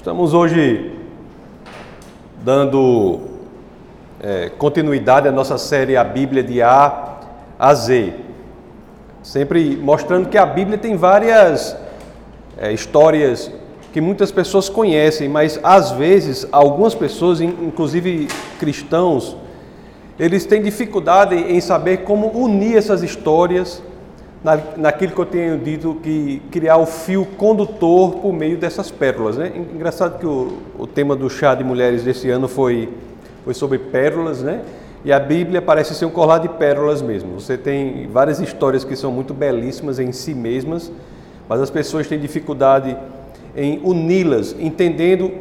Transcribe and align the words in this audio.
Estamos 0.00 0.32
hoje 0.32 0.92
dando 2.42 3.20
é, 4.18 4.48
continuidade 4.48 5.28
à 5.28 5.30
nossa 5.30 5.58
série 5.58 5.94
A 5.94 6.02
Bíblia 6.02 6.42
de 6.42 6.62
A 6.62 7.18
a 7.58 7.74
Z, 7.74 8.14
sempre 9.22 9.76
mostrando 9.76 10.30
que 10.30 10.38
a 10.38 10.46
Bíblia 10.46 10.78
tem 10.78 10.96
várias 10.96 11.76
é, 12.56 12.72
histórias 12.72 13.52
que 13.92 14.00
muitas 14.00 14.32
pessoas 14.32 14.70
conhecem, 14.70 15.28
mas 15.28 15.60
às 15.62 15.90
vezes 15.90 16.48
algumas 16.50 16.94
pessoas, 16.94 17.42
inclusive 17.42 18.26
cristãos, 18.58 19.36
eles 20.18 20.46
têm 20.46 20.62
dificuldade 20.62 21.34
em 21.34 21.60
saber 21.60 22.04
como 22.04 22.28
unir 22.28 22.74
essas 22.74 23.02
histórias 23.02 23.82
na, 24.42 24.58
naquilo 24.76 25.12
que 25.12 25.20
eu 25.20 25.26
tenho 25.26 25.58
dito 25.58 25.96
que 26.02 26.40
criar 26.50 26.78
o 26.78 26.86
fio 26.86 27.24
condutor 27.24 28.16
por 28.16 28.32
meio 28.32 28.56
dessas 28.56 28.90
pérolas. 28.90 29.36
Né? 29.36 29.52
Engraçado 29.74 30.18
que 30.18 30.26
o, 30.26 30.58
o 30.78 30.86
tema 30.86 31.14
do 31.14 31.28
chá 31.28 31.54
de 31.54 31.62
mulheres 31.62 32.02
desse 32.02 32.30
ano 32.30 32.48
foi, 32.48 32.88
foi 33.44 33.54
sobre 33.54 33.78
pérolas, 33.78 34.42
né? 34.42 34.62
E 35.02 35.12
a 35.12 35.18
Bíblia 35.18 35.62
parece 35.62 35.94
ser 35.94 36.04
um 36.04 36.10
colar 36.10 36.38
de 36.38 36.48
pérolas 36.48 37.00
mesmo. 37.00 37.40
Você 37.40 37.56
tem 37.56 38.06
várias 38.08 38.38
histórias 38.38 38.84
que 38.84 38.94
são 38.94 39.10
muito 39.10 39.32
belíssimas 39.32 39.98
em 39.98 40.12
si 40.12 40.34
mesmas, 40.34 40.92
mas 41.48 41.60
as 41.60 41.70
pessoas 41.70 42.06
têm 42.06 42.18
dificuldade 42.18 42.94
em 43.56 43.80
uni-las, 43.82 44.54
entendendo 44.58 45.32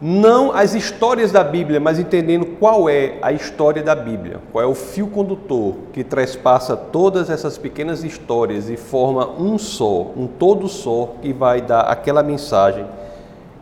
não 0.00 0.50
as 0.50 0.74
histórias 0.74 1.30
da 1.30 1.44
Bíblia, 1.44 1.78
mas 1.78 1.98
entendendo 1.98 2.46
qual 2.58 2.88
é 2.88 3.18
a 3.20 3.32
história 3.32 3.82
da 3.82 3.94
Bíblia, 3.94 4.38
qual 4.50 4.64
é 4.64 4.66
o 4.66 4.74
fio 4.74 5.08
condutor 5.08 5.74
que 5.92 6.02
trespassa 6.02 6.74
todas 6.74 7.28
essas 7.28 7.58
pequenas 7.58 8.02
histórias 8.02 8.70
e 8.70 8.78
forma 8.78 9.28
um 9.38 9.58
só, 9.58 10.06
um 10.16 10.26
todo 10.26 10.68
só 10.68 11.14
que 11.20 11.34
vai 11.34 11.60
dar 11.60 11.82
aquela 11.82 12.22
mensagem 12.22 12.86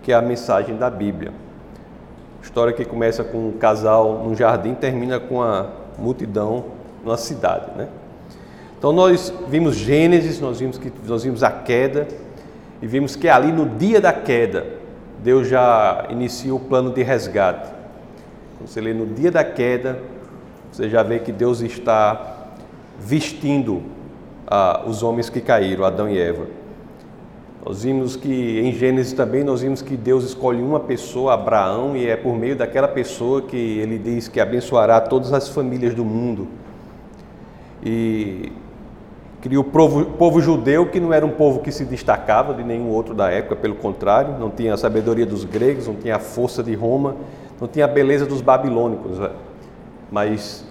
que 0.03 0.13
é 0.13 0.15
a 0.15 0.23
mensagem 0.23 0.77
da 0.77 0.89
Bíblia. 0.89 1.33
História 2.41 2.73
que 2.73 2.85
começa 2.85 3.25
com 3.25 3.49
um 3.49 3.53
casal 3.53 4.23
num 4.25 4.35
jardim, 4.37 4.75
termina 4.75 5.19
com 5.19 5.43
a 5.43 5.67
multidão 5.99 6.67
numa 7.05 7.17
cidade, 7.17 7.73
né? 7.77 7.89
Então 8.79 8.93
nós 8.93 9.35
vimos 9.49 9.75
Gênesis, 9.75 10.41
nós 10.41 10.61
vimos 10.61 10.79
que 10.79 10.93
nós 11.05 11.25
vimos 11.25 11.43
a 11.43 11.51
queda 11.51 12.07
e 12.81 12.87
vimos 12.87 13.17
que 13.17 13.29
ali 13.29 13.51
no 13.51 13.67
dia 13.67 14.01
da 14.01 14.13
queda 14.13 14.78
Deus 15.23 15.49
já 15.49 16.07
inicia 16.11 16.55
o 16.55 16.61
plano 16.61 16.93
de 16.93 17.03
resgate. 17.03 17.71
Você 18.61 18.81
lê 18.81 18.93
no 18.93 19.07
dia 19.07 19.31
da 19.31 19.45
queda, 19.45 20.01
você 20.71 20.89
já 20.89 21.03
vê 21.03 21.19
que 21.19 21.33
Deus 21.33 21.61
está 21.61 22.37
vestindo 22.99 23.83
ah, 24.47 24.83
os 24.87 25.03
homens 25.03 25.31
que 25.31 25.41
caíram, 25.41 25.85
Adão 25.85 26.09
e 26.09 26.19
Eva. 26.19 26.47
Nós 27.65 27.83
vimos 27.83 28.17
que 28.17 28.61
em 28.61 28.73
Gênesis 28.73 29.13
também 29.13 29.45
nós 29.45 29.61
vimos 29.61 29.83
que 29.83 29.97
Deus 29.97 30.25
escolhe 30.25 30.63
uma 30.63 30.81
pessoa, 30.81 31.35
Abraão, 31.35 31.97
e 31.97 32.07
é 32.07 32.17
por 32.17 32.35
meio 32.37 32.57
daquela 32.57 32.89
pessoa 32.89 33.43
que 33.43 33.57
ele 33.57 33.99
diz 33.99 34.29
que 34.29 34.41
abençoará 34.41 35.01
todas 35.01 35.33
as 35.33 35.49
famílias 35.49 35.95
do 35.95 36.05
mundo. 36.05 36.49
E 37.85 38.53
criou 39.49 39.65
o 39.65 39.67
povo, 39.67 40.05
povo, 40.05 40.43
judeu, 40.43 40.85
que 40.85 41.01
não 41.01 41.11
era 41.11 41.25
um 41.25 41.31
povo 41.31 41.61
que 41.61 41.73
se 41.73 41.87
destacava 41.87 42.53
de 42.53 42.63
nenhum 42.63 42.91
outro 42.91 43.15
da 43.15 43.31
época, 43.31 43.57
pelo 43.57 43.75
contrário, 43.77 44.39
não 44.39 44.51
tinha 44.51 44.75
a 44.75 44.77
sabedoria 44.77 45.25
dos 45.25 45.43
gregos, 45.43 45.87
não 45.87 45.95
tinha 45.95 46.17
a 46.17 46.19
força 46.19 46.63
de 46.63 46.75
Roma, 46.75 47.17
não 47.59 47.67
tinha 47.67 47.87
a 47.87 47.89
beleza 47.89 48.27
dos 48.27 48.43
babilônicos, 48.43 49.19
né? 49.19 49.31
mas 50.13 50.67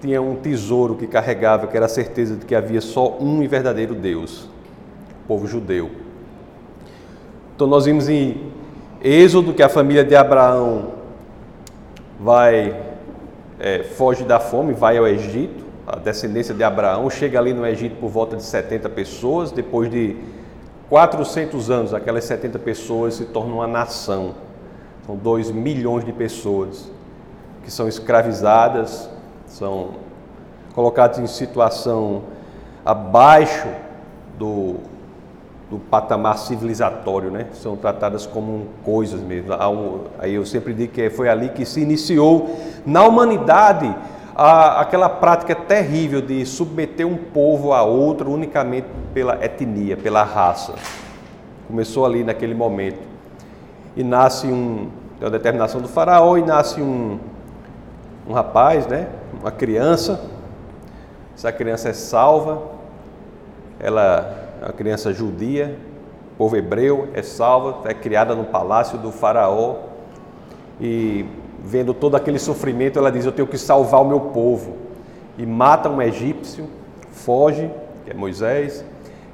tinha 0.00 0.22
um 0.22 0.36
tesouro 0.36 0.94
que 0.94 1.08
carregava, 1.08 1.66
que 1.66 1.76
era 1.76 1.86
a 1.86 1.88
certeza 1.88 2.36
de 2.36 2.46
que 2.46 2.54
havia 2.54 2.80
só 2.80 3.18
um 3.20 3.42
e 3.42 3.48
verdadeiro 3.48 3.96
Deus, 3.96 4.44
o 5.24 5.26
povo 5.26 5.48
judeu. 5.48 5.90
Então 7.56 7.66
nós 7.66 7.84
vimos 7.84 8.08
em 8.08 8.52
Êxodo 9.02 9.52
que 9.52 9.62
a 9.62 9.68
família 9.68 10.04
de 10.04 10.14
Abraão 10.14 10.92
vai, 12.20 12.80
é, 13.58 13.82
foge 13.82 14.22
da 14.22 14.38
fome, 14.38 14.72
vai 14.72 14.96
ao 14.98 15.06
Egito, 15.08 15.64
a 15.92 15.98
descendência 15.98 16.54
de 16.54 16.62
Abraão 16.62 17.10
chega 17.10 17.38
ali 17.38 17.52
no 17.52 17.66
Egito 17.66 17.96
por 17.96 18.08
volta 18.08 18.36
de 18.36 18.44
70 18.44 18.88
pessoas, 18.90 19.50
depois 19.50 19.90
de 19.90 20.16
400 20.88 21.70
anos, 21.70 21.94
aquelas 21.94 22.24
70 22.24 22.58
pessoas 22.60 23.14
se 23.14 23.24
tornam 23.24 23.56
uma 23.56 23.66
nação. 23.66 24.34
São 25.04 25.16
2 25.16 25.50
milhões 25.50 26.04
de 26.04 26.12
pessoas 26.12 26.90
que 27.64 27.70
são 27.70 27.88
escravizadas, 27.88 29.10
são 29.46 29.90
colocadas 30.74 31.18
em 31.18 31.26
situação 31.26 32.22
abaixo 32.84 33.68
do, 34.38 34.76
do 35.68 35.78
patamar 35.78 36.38
civilizatório, 36.38 37.30
né? 37.30 37.46
São 37.52 37.76
tratadas 37.76 38.26
como 38.26 38.66
coisas 38.84 39.20
mesmo. 39.20 39.52
Aí 40.18 40.34
eu 40.34 40.46
sempre 40.46 40.72
digo 40.72 40.92
que 40.92 41.10
foi 41.10 41.28
ali 41.28 41.48
que 41.48 41.64
se 41.64 41.80
iniciou 41.80 42.56
na 42.86 43.04
humanidade 43.04 43.92
a, 44.34 44.80
aquela 44.80 45.08
prática 45.08 45.54
terrível 45.54 46.20
de 46.20 46.44
submeter 46.46 47.06
um 47.06 47.16
povo 47.16 47.72
a 47.72 47.82
outro 47.82 48.30
unicamente 48.30 48.86
pela 49.12 49.44
etnia, 49.44 49.96
pela 49.96 50.22
raça. 50.22 50.74
Começou 51.66 52.04
ali 52.04 52.24
naquele 52.24 52.54
momento. 52.54 53.00
E 53.96 54.04
nasce 54.04 54.46
um, 54.46 54.88
tem 55.18 55.26
uma 55.26 55.30
determinação 55.30 55.80
do 55.80 55.88
faraó 55.88 56.36
e 56.36 56.42
nasce 56.42 56.80
um, 56.80 57.18
um 58.26 58.32
rapaz, 58.32 58.86
né? 58.86 59.06
uma 59.40 59.50
criança. 59.50 60.20
Essa 61.36 61.52
criança 61.52 61.88
é 61.88 61.92
salva, 61.92 62.62
ela 63.78 64.50
é 64.60 64.64
uma 64.64 64.72
criança 64.72 65.12
judia, 65.12 65.76
povo 66.36 66.56
hebreu, 66.56 67.08
é 67.14 67.22
salva, 67.22 67.88
é 67.88 67.94
criada 67.94 68.34
no 68.34 68.44
palácio 68.44 68.98
do 68.98 69.10
faraó 69.10 69.76
e 70.80 71.26
vendo 71.64 71.92
todo 71.92 72.16
aquele 72.16 72.38
sofrimento, 72.38 72.98
ela 72.98 73.10
diz: 73.10 73.24
Eu 73.24 73.32
tenho 73.32 73.48
que 73.48 73.58
salvar 73.58 74.02
o 74.02 74.08
meu 74.08 74.20
povo. 74.20 74.76
E 75.38 75.46
mata 75.46 75.88
um 75.88 76.02
egípcio, 76.02 76.68
foge, 77.12 77.70
que 78.04 78.10
é 78.10 78.14
Moisés, 78.14 78.84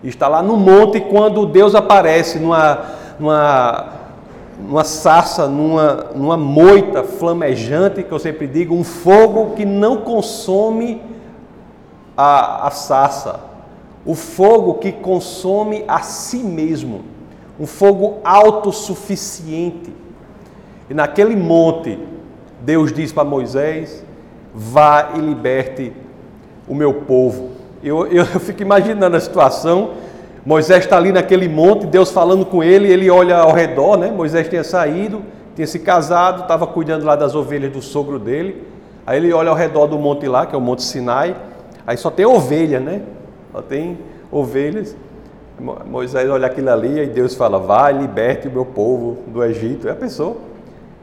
e 0.03 0.09
está 0.09 0.29
lá 0.29 0.43
no 0.43 0.57
monte 0.57 1.01
quando 1.01 1.47
Deus 1.47 1.75
aparece 1.75 2.39
numa, 2.39 2.85
numa, 3.19 3.93
numa 4.61 4.85
sarça, 4.85 5.49
numa, 5.49 6.07
numa 6.15 6.37
moita 6.37 7.03
flamejante, 7.03 8.03
que 8.03 8.13
eu 8.13 8.19
sempre 8.19 8.47
digo, 8.47 8.75
um 8.75 8.85
fogo 8.85 9.55
que 9.57 9.65
não 9.65 9.99
consome 9.99 11.03
a, 12.17 12.69
a 12.69 12.71
sarça, 12.71 13.41
o 14.05 14.15
fogo 14.15 14.75
que 14.75 14.93
consome 14.93 15.85
a 15.89 16.01
si 16.03 16.39
mesmo, 16.39 17.03
um 17.59 17.67
fogo 17.67 18.19
autossuficiente. 18.23 19.93
E 20.89 20.95
naquele 20.95 21.35
monte, 21.35 21.99
Deus 22.67 22.93
diz 22.93 23.13
para 23.13 23.23
Moisés: 23.23 24.05
vá 24.53 25.13
e 25.15 25.21
liberte 25.21 25.93
o 26.69 26.75
meu 26.75 26.93
povo. 26.93 27.51
Eu, 27.83 28.09
eu, 28.09 28.25
eu 28.35 28.41
fico 28.41 28.61
imaginando 28.61 29.17
a 29.17 29.21
situação. 29.21 29.93
Moisés 30.45 30.85
está 30.85 30.97
ali 30.97 31.13
naquele 31.13 31.49
monte, 31.49 31.87
Deus 31.87 32.11
falando 32.11 32.45
com 32.45 32.63
ele, 32.63 32.93
ele 32.93 33.09
olha 33.09 33.37
ao 33.37 33.53
redor, 33.53 33.97
né? 33.97 34.11
Moisés 34.11 34.49
tinha 34.49 34.63
saído, 34.63 35.23
tinha 35.55 35.67
se 35.67 35.79
casado, 35.79 36.43
estava 36.43 36.67
cuidando 36.67 37.05
lá 37.05 37.17
das 37.17 37.35
ovelhas 37.35 37.73
do 37.73 37.83
sogro 37.83 38.19
dele. 38.19 38.65
Aí 39.07 39.19
ele 39.19 39.33
olha 39.33 39.51
ao 39.51 39.57
redor 39.57 39.87
do 39.87 39.99
monte 39.99 40.27
lá, 40.27 40.47
que 40.47 40.55
é 40.55 40.59
o 40.59 40.61
Monte 40.61 40.83
Sinai, 40.83 41.37
aí 41.87 41.97
só 41.97 42.11
tem 42.11 42.27
ovelha, 42.27 42.81
né? 42.81 43.03
Só 43.53 43.63
tem 43.63 43.99
ovelhas. 44.31 44.97
Moisés 45.87 46.29
olha 46.29 46.47
aquilo 46.47 46.71
ali 46.71 46.99
e 46.99 47.07
Deus 47.07 47.35
fala: 47.35 47.59
Vai, 47.59 47.93
liberte 47.93 48.49
o 48.49 48.51
meu 48.51 48.65
povo 48.65 49.19
do 49.29 49.43
Egito. 49.45 49.89
É 49.89 49.93
a 49.93 49.97
pessoa. 49.97 50.37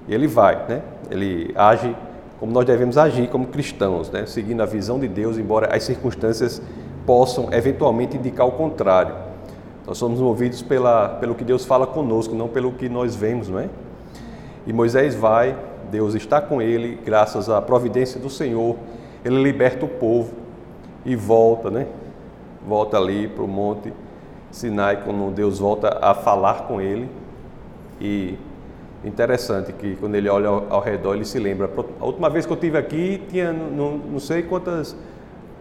Ele 0.08 0.28
vai, 0.28 0.66
né? 0.68 0.82
Ele 1.10 1.52
age 1.56 1.96
como 2.44 2.52
nós 2.52 2.66
devemos 2.66 2.98
agir 2.98 3.30
como 3.30 3.48
cristãos, 3.48 4.10
né? 4.12 4.26
seguindo 4.26 4.60
a 4.62 4.66
visão 4.66 5.00
de 5.00 5.08
Deus, 5.08 5.38
embora 5.38 5.74
as 5.74 5.84
circunstâncias 5.84 6.62
possam 7.06 7.48
eventualmente 7.54 8.18
indicar 8.18 8.46
o 8.46 8.52
contrário. 8.52 9.16
Nós 9.88 9.98
somos 9.98 10.20
movidos 10.20 10.62
pela, 10.62 11.08
pelo 11.08 11.36
que 11.36 11.44
Deus 11.46 11.64
fala 11.64 11.88
conosco, 11.88 12.36
não 12.36 12.50
pelo 12.50 12.74
que 12.74 12.90
nós 12.90 13.16
vemos, 13.16 13.48
não 13.48 13.60
é? 13.60 13.70
E 14.68 14.74
Moisés 14.74 15.16
vai, 15.16 15.56
Deus 15.90 16.16
está 16.16 16.42
com 16.42 16.62
ele, 16.62 17.00
graças 17.06 17.50
à 17.50 17.62
providência 17.62 18.20
do 18.20 18.30
Senhor, 18.30 18.76
ele 19.24 19.42
liberta 19.42 19.86
o 19.86 19.88
povo 19.88 20.34
e 21.06 21.16
volta, 21.16 21.70
né? 21.70 21.88
Volta 22.68 22.98
ali 22.98 23.26
para 23.26 23.44
o 23.46 23.48
monte 23.48 23.94
Sinai, 24.52 25.02
quando 25.02 25.32
Deus 25.32 25.60
volta 25.60 25.98
a 26.02 26.14
falar 26.14 26.68
com 26.68 26.82
ele 26.82 27.10
e 28.02 28.38
interessante 29.04 29.74
que 29.74 29.96
quando 29.98 30.16
ele 30.16 30.30
olha 30.30 30.48
ao, 30.48 30.66
ao, 30.70 30.82
redor 30.82 31.16
ele 31.16 31.26
se 31.26 31.38
lembra. 31.40 31.70
A 32.00 32.06
última 32.06 32.30
vez 32.30 32.46
que 32.46 32.54
eu 32.54 32.58
tive 32.58 32.78
aqui 32.78 33.22
tinha 33.30 33.52
não, 33.52 33.98
não 33.98 34.20
sei 34.20 34.44
quantas 34.44 34.96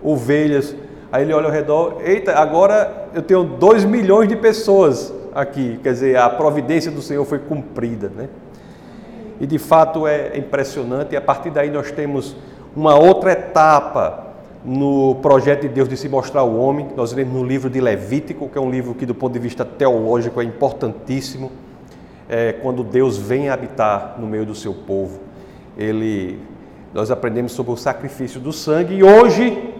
ovelhas. 0.02 0.74
Aí 1.10 1.24
ele 1.24 1.32
olha 1.32 1.46
ao 1.46 1.52
redor, 1.52 2.00
eita, 2.02 2.32
agora 2.32 3.08
eu 3.12 3.20
tenho 3.20 3.44
dois 3.44 3.84
milhões 3.84 4.28
de 4.28 4.36
pessoas 4.36 5.12
aqui. 5.34 5.78
Quer 5.82 5.92
dizer, 5.92 6.16
a 6.16 6.30
providência 6.30 6.90
do 6.90 7.02
Senhor 7.02 7.24
foi 7.24 7.38
cumprida, 7.38 8.08
né? 8.08 8.28
E 9.40 9.46
de 9.46 9.58
fato 9.58 10.06
é 10.06 10.38
impressionante. 10.38 11.12
E 11.12 11.16
a 11.16 11.20
partir 11.20 11.50
daí 11.50 11.70
nós 11.70 11.90
temos 11.90 12.36
uma 12.74 12.98
outra 12.98 13.32
etapa 13.32 14.28
no 14.64 15.16
projeto 15.16 15.62
de 15.62 15.68
Deus 15.68 15.88
de 15.88 15.96
se 15.96 16.08
mostrar 16.08 16.44
o 16.44 16.58
homem. 16.58 16.88
Nós 16.96 17.12
lemos 17.12 17.34
no 17.34 17.44
livro 17.44 17.68
de 17.68 17.80
Levítico, 17.80 18.48
que 18.48 18.56
é 18.56 18.60
um 18.60 18.70
livro 18.70 18.94
que 18.94 19.04
do 19.04 19.14
ponto 19.14 19.32
de 19.32 19.40
vista 19.40 19.64
teológico 19.64 20.40
é 20.40 20.44
importantíssimo 20.44 21.50
é 22.32 22.50
quando 22.50 22.82
Deus 22.82 23.18
vem 23.18 23.50
habitar 23.50 24.16
no 24.18 24.26
meio 24.26 24.46
do 24.46 24.54
seu 24.54 24.72
povo. 24.72 25.20
Ele, 25.76 26.40
nós 26.94 27.10
aprendemos 27.10 27.52
sobre 27.52 27.72
o 27.72 27.76
sacrifício 27.76 28.40
do 28.40 28.54
sangue 28.54 28.94
e 28.94 29.04
hoje 29.04 29.74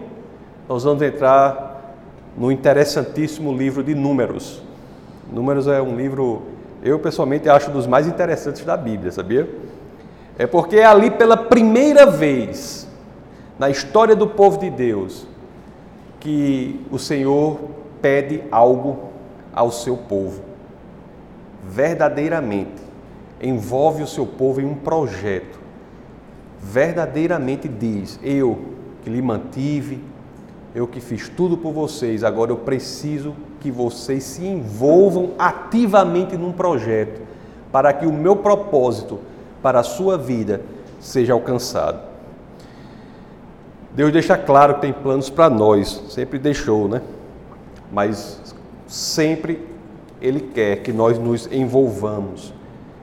nós 0.69 0.83
vamos 0.83 1.01
entrar 1.01 1.95
no 2.37 2.51
interessantíssimo 2.51 3.51
livro 3.51 3.83
de 3.83 3.95
Números. 3.95 4.61
Números 5.31 5.65
é 5.65 5.81
um 5.81 5.95
livro, 5.95 6.43
eu 6.83 6.99
pessoalmente 6.99 7.49
acho 7.49 7.71
dos 7.71 7.87
mais 7.87 8.05
interessantes 8.05 8.63
da 8.63 8.77
Bíblia, 8.77 9.11
sabia? 9.11 9.49
É 10.37 10.45
porque 10.45 10.75
é 10.75 10.85
ali 10.85 11.09
pela 11.09 11.35
primeira 11.35 12.05
vez 12.05 12.87
na 13.57 13.71
história 13.71 14.15
do 14.15 14.27
povo 14.27 14.59
de 14.59 14.69
Deus 14.69 15.25
que 16.19 16.85
o 16.91 16.99
Senhor 16.99 17.57
pede 17.99 18.43
algo 18.51 19.09
ao 19.51 19.71
seu 19.71 19.97
povo. 19.97 20.52
Verdadeiramente 21.67 22.81
envolve 23.41 24.03
o 24.03 24.07
seu 24.07 24.25
povo 24.25 24.61
em 24.61 24.65
um 24.65 24.75
projeto. 24.75 25.59
Verdadeiramente 26.59 27.67
diz: 27.67 28.19
Eu 28.23 28.73
que 29.03 29.09
lhe 29.09 29.21
mantive, 29.21 30.01
eu 30.73 30.87
que 30.87 30.99
fiz 30.99 31.29
tudo 31.29 31.57
por 31.57 31.71
vocês, 31.71 32.23
agora 32.23 32.51
eu 32.51 32.57
preciso 32.57 33.35
que 33.59 33.69
vocês 33.69 34.23
se 34.23 34.45
envolvam 34.45 35.31
ativamente 35.37 36.37
num 36.37 36.51
projeto 36.51 37.21
para 37.71 37.91
que 37.91 38.05
o 38.05 38.13
meu 38.13 38.35
propósito 38.35 39.19
para 39.61 39.79
a 39.79 39.83
sua 39.83 40.17
vida 40.17 40.61
seja 40.99 41.33
alcançado. 41.33 41.99
Deus 43.91 44.11
deixa 44.11 44.37
claro 44.37 44.75
que 44.75 44.81
tem 44.81 44.93
planos 44.93 45.29
para 45.29 45.49
nós, 45.49 46.03
sempre 46.09 46.39
deixou, 46.39 46.87
né? 46.87 47.01
Mas 47.91 48.41
sempre 48.87 49.72
Ele 50.23 50.39
quer 50.39 50.77
que 50.77 50.93
nós 50.93 51.19
nos 51.19 51.49
envolvamos, 51.51 52.53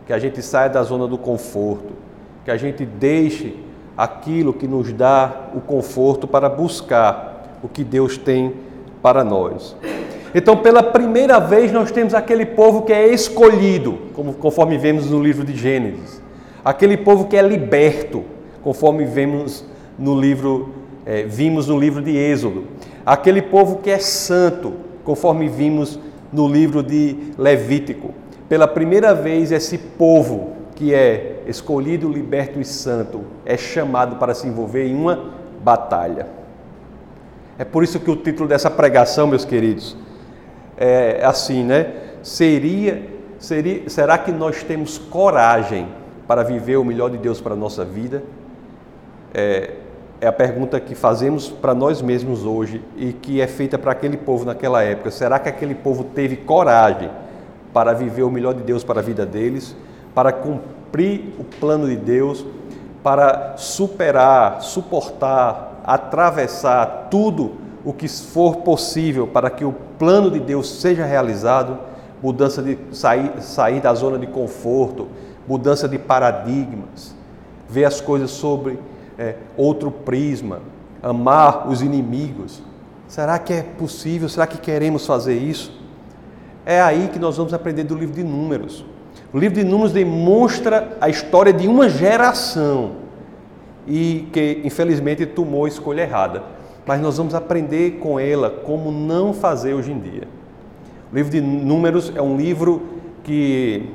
que 0.07 0.13
a 0.13 0.19
gente 0.19 0.41
saia 0.41 0.71
da 0.71 0.83
zona 0.83 1.07
do 1.07 1.19
conforto, 1.19 1.93
que 2.47 2.51
a 2.51 2.57
gente 2.57 2.87
deixe 2.87 3.57
aquilo 3.95 4.55
que 4.55 4.67
nos 4.67 4.91
dá 4.91 5.51
o 5.55 5.61
conforto 5.61 6.27
para 6.27 6.49
buscar 6.49 7.59
o 7.63 7.69
que 7.69 7.85
Deus 7.85 8.17
tem 8.17 8.55
para 9.03 9.23
nós. 9.23 9.77
Então, 10.35 10.57
pela 10.57 10.83
primeira 10.83 11.39
vez, 11.39 11.71
nós 11.71 11.91
temos 11.91 12.15
aquele 12.15 12.47
povo 12.47 12.83
que 12.83 12.93
é 12.93 13.13
escolhido, 13.13 13.99
como, 14.15 14.33
conforme 14.33 14.79
vemos 14.79 15.11
no 15.11 15.23
livro 15.23 15.45
de 15.45 15.55
Gênesis. 15.55 16.23
Aquele 16.65 16.97
povo 16.97 17.27
que 17.27 17.37
é 17.37 17.43
liberto, 17.43 18.25
conforme 18.63 19.05
vemos 19.05 19.65
no 19.99 20.19
livro, 20.19 20.71
é, 21.05 21.25
vimos 21.25 21.69
no 21.69 21.79
livro 21.79 22.01
de 22.01 22.17
Êxodo. 22.17 22.65
Aquele 23.05 23.43
povo 23.43 23.79
que 23.79 23.91
é 23.91 23.99
santo, 23.99 24.73
conforme 25.05 25.49
vimos 25.49 25.99
no 26.33 26.49
livro 26.49 26.83
de 26.83 27.33
Levítico. 27.39 28.15
Pela 28.49 28.67
primeira 28.67 29.15
vez, 29.15 29.53
esse 29.53 29.79
povo 29.79 30.53
que 30.75 30.95
é 30.95 31.43
escolhido, 31.47 32.09
liberto 32.09 32.61
e 32.61 32.65
santo 32.65 33.23
é 33.45 33.57
chamado 33.57 34.17
para 34.17 34.35
se 34.35 34.47
envolver 34.47 34.87
em 34.87 34.95
uma 34.95 35.33
batalha. 35.63 36.27
É 37.59 37.65
por 37.65 37.85
isso 37.85 38.01
que 38.01 38.11
o 38.11 38.17
título 38.17 38.49
dessa 38.49 38.71
pregação, 38.71 39.27
meus 39.27 39.45
queridos, 39.45 39.97
é 40.77 41.21
assim, 41.23 41.63
né? 41.63 41.93
Seria, 42.23 43.07
seria, 43.39 43.89
será 43.89 44.17
que 44.17 44.33
nós 44.33 44.63
temos 44.63 44.97
coragem 44.97 45.89
para 46.27 46.43
viver 46.43 46.79
o 46.79 46.85
melhor 46.85 47.11
de 47.11 47.19
Deus 47.19 47.41
para 47.41 47.53
a 47.53 47.57
nossa 47.57 47.85
vida? 47.85 48.23
É, 49.35 49.75
é 50.21 50.27
a 50.27 50.33
pergunta 50.33 50.79
que 50.79 50.95
fazemos 50.95 51.49
para 51.49 51.75
nós 51.75 52.03
mesmos 52.03 52.45
hoje 52.45 52.83
e 52.97 53.13
que 53.13 53.41
é 53.41 53.47
feita 53.47 53.79
para 53.79 53.93
aquele 53.93 54.17
povo 54.17 54.45
naquela 54.45 54.83
época. 54.83 55.11
Será 55.11 55.39
que 55.39 55.49
aquele 55.49 55.75
povo 55.75 56.05
teve 56.05 56.37
coragem 56.37 57.11
para 57.73 57.93
viver 57.93 58.23
o 58.23 58.31
melhor 58.31 58.55
de 58.55 58.63
Deus 58.63 58.85
para 58.85 59.01
a 59.01 59.03
vida 59.03 59.25
deles, 59.25 59.75
para 60.15 60.33
cumprir 60.33 61.35
o 61.39 61.45
plano 61.45 61.89
de 61.89 61.97
Deus, 61.97 62.45
para 63.03 63.57
superar, 63.57 64.61
suportar 64.61 65.71
atravessar 65.85 67.09
tudo 67.11 67.53
o 67.85 67.93
que 67.93 68.09
for 68.09 68.59
possível 68.59 69.27
para 69.27 69.51
que 69.51 69.65
o 69.65 69.75
plano 69.99 70.31
de 70.31 70.39
Deus 70.39 70.81
seja 70.81 71.05
realizado, 71.05 71.79
mudança 72.23 72.63
de 72.63 72.79
sair, 72.93 73.33
sair 73.41 73.81
da 73.81 73.93
zona 73.95 74.19
de 74.19 74.27
conforto, 74.27 75.09
mudança 75.49 75.89
de 75.89 75.99
paradigmas, 75.99 77.15
ver 77.69 77.85
as 77.85 78.01
coisas 78.01 78.31
sobre 78.31 78.79
é, 79.21 79.35
outro 79.55 79.91
prisma, 79.91 80.63
amar 81.03 81.69
os 81.69 81.83
inimigos. 81.83 82.63
Será 83.07 83.39
que 83.39 83.53
é 83.53 83.63
possível? 83.63 84.31
Será 84.31 84.47
que 84.47 84.57
queremos 84.57 85.07
fazer 85.07 85.37
isso? 85.37 85.79
É 86.65 86.81
aí 86.81 87.09
que 87.13 87.19
nós 87.19 87.37
vamos 87.37 87.53
aprender 87.53 87.85
do 87.85 87.95
livro 87.95 88.15
de 88.15 88.25
Números. 88.25 88.83
O 89.31 89.39
livro 89.39 89.59
de 89.59 89.65
Números 89.65 89.93
demonstra 89.93 90.97
a 91.03 91.11
história 91.11 91.53
de 91.53 91.69
uma 91.69 91.87
geração 91.87 92.93
e 93.87 94.27
que 94.33 94.63
infelizmente 94.65 95.27
tomou 95.27 95.67
a 95.67 95.69
escolha 95.69 96.01
errada. 96.01 96.43
Mas 96.87 96.99
nós 97.03 97.19
vamos 97.19 97.35
aprender 97.35 97.99
com 97.99 98.19
ela 98.19 98.49
como 98.49 98.91
não 98.91 99.35
fazer 99.35 99.75
hoje 99.75 99.93
em 99.93 100.01
dia. 100.01 100.27
O 101.13 101.15
livro 101.15 101.31
de 101.31 101.43
Números 101.43 102.11
é 102.17 102.23
um 102.23 102.39
livro 102.39 102.83
que 103.23 103.87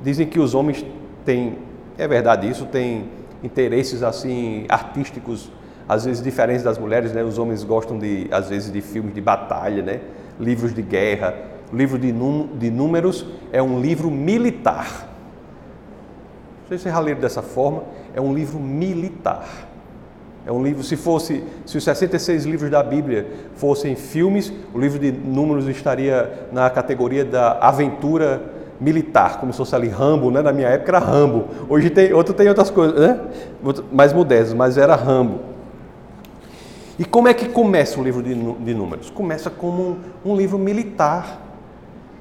dizem 0.00 0.28
que 0.28 0.38
os 0.38 0.54
homens 0.54 0.84
têm, 1.24 1.58
é 1.98 2.06
verdade 2.06 2.48
isso, 2.48 2.66
têm 2.66 3.19
interesses 3.42 4.02
assim 4.02 4.66
artísticos 4.68 5.50
às 5.88 6.04
vezes 6.04 6.22
diferentes 6.22 6.62
das 6.62 6.78
mulheres, 6.78 7.12
né? 7.12 7.24
Os 7.24 7.36
homens 7.38 7.64
gostam 7.64 7.98
de 7.98 8.28
às 8.30 8.48
vezes 8.48 8.72
de 8.72 8.80
filmes 8.80 9.12
de 9.12 9.20
batalha, 9.20 9.82
né? 9.82 10.00
Livros 10.38 10.72
de 10.72 10.82
guerra. 10.82 11.34
Livro 11.72 11.98
de, 11.98 12.12
de 12.12 12.70
Números 12.70 13.26
é 13.52 13.62
um 13.62 13.80
livro 13.80 14.10
militar. 14.10 15.08
Vocês 16.68 16.82
já 16.82 16.98
leram 17.00 17.20
dessa 17.20 17.42
forma 17.42 17.82
é 18.14 18.20
um 18.20 18.32
livro 18.32 18.58
militar. 18.58 19.68
É 20.46 20.52
um 20.52 20.62
livro, 20.62 20.82
se 20.82 20.96
fosse, 20.96 21.44
se 21.66 21.76
os 21.76 21.84
66 21.84 22.44
livros 22.44 22.70
da 22.70 22.82
Bíblia 22.82 23.26
fossem 23.54 23.94
filmes, 23.94 24.52
o 24.72 24.78
livro 24.78 24.98
de 24.98 25.12
Números 25.12 25.68
estaria 25.68 26.48
na 26.50 26.70
categoria 26.70 27.24
da 27.24 27.58
aventura 27.58 28.42
militar, 28.80 29.38
como 29.38 29.52
se 29.52 29.58
fosse 29.58 29.74
ali 29.74 29.88
Rambo, 29.88 30.30
né? 30.30 30.40
Na 30.40 30.52
minha 30.52 30.68
época 30.68 30.90
era 30.90 30.98
Rambo. 30.98 31.44
Hoje 31.68 31.90
tem, 31.90 32.12
outro 32.12 32.32
tem 32.32 32.48
outras 32.48 32.70
coisas, 32.70 32.98
né? 32.98 33.20
Mais 33.92 34.12
modernas, 34.12 34.54
mas 34.54 34.78
era 34.78 34.96
Rambo. 34.96 35.40
E 36.98 37.04
como 37.04 37.28
é 37.28 37.34
que 37.34 37.48
começa 37.48 38.00
o 38.00 38.02
livro 38.02 38.22
de, 38.22 38.34
de 38.34 38.74
Números? 38.74 39.10
Começa 39.10 39.50
como 39.50 39.82
um, 40.24 40.32
um 40.32 40.36
livro 40.36 40.58
militar. 40.58 41.40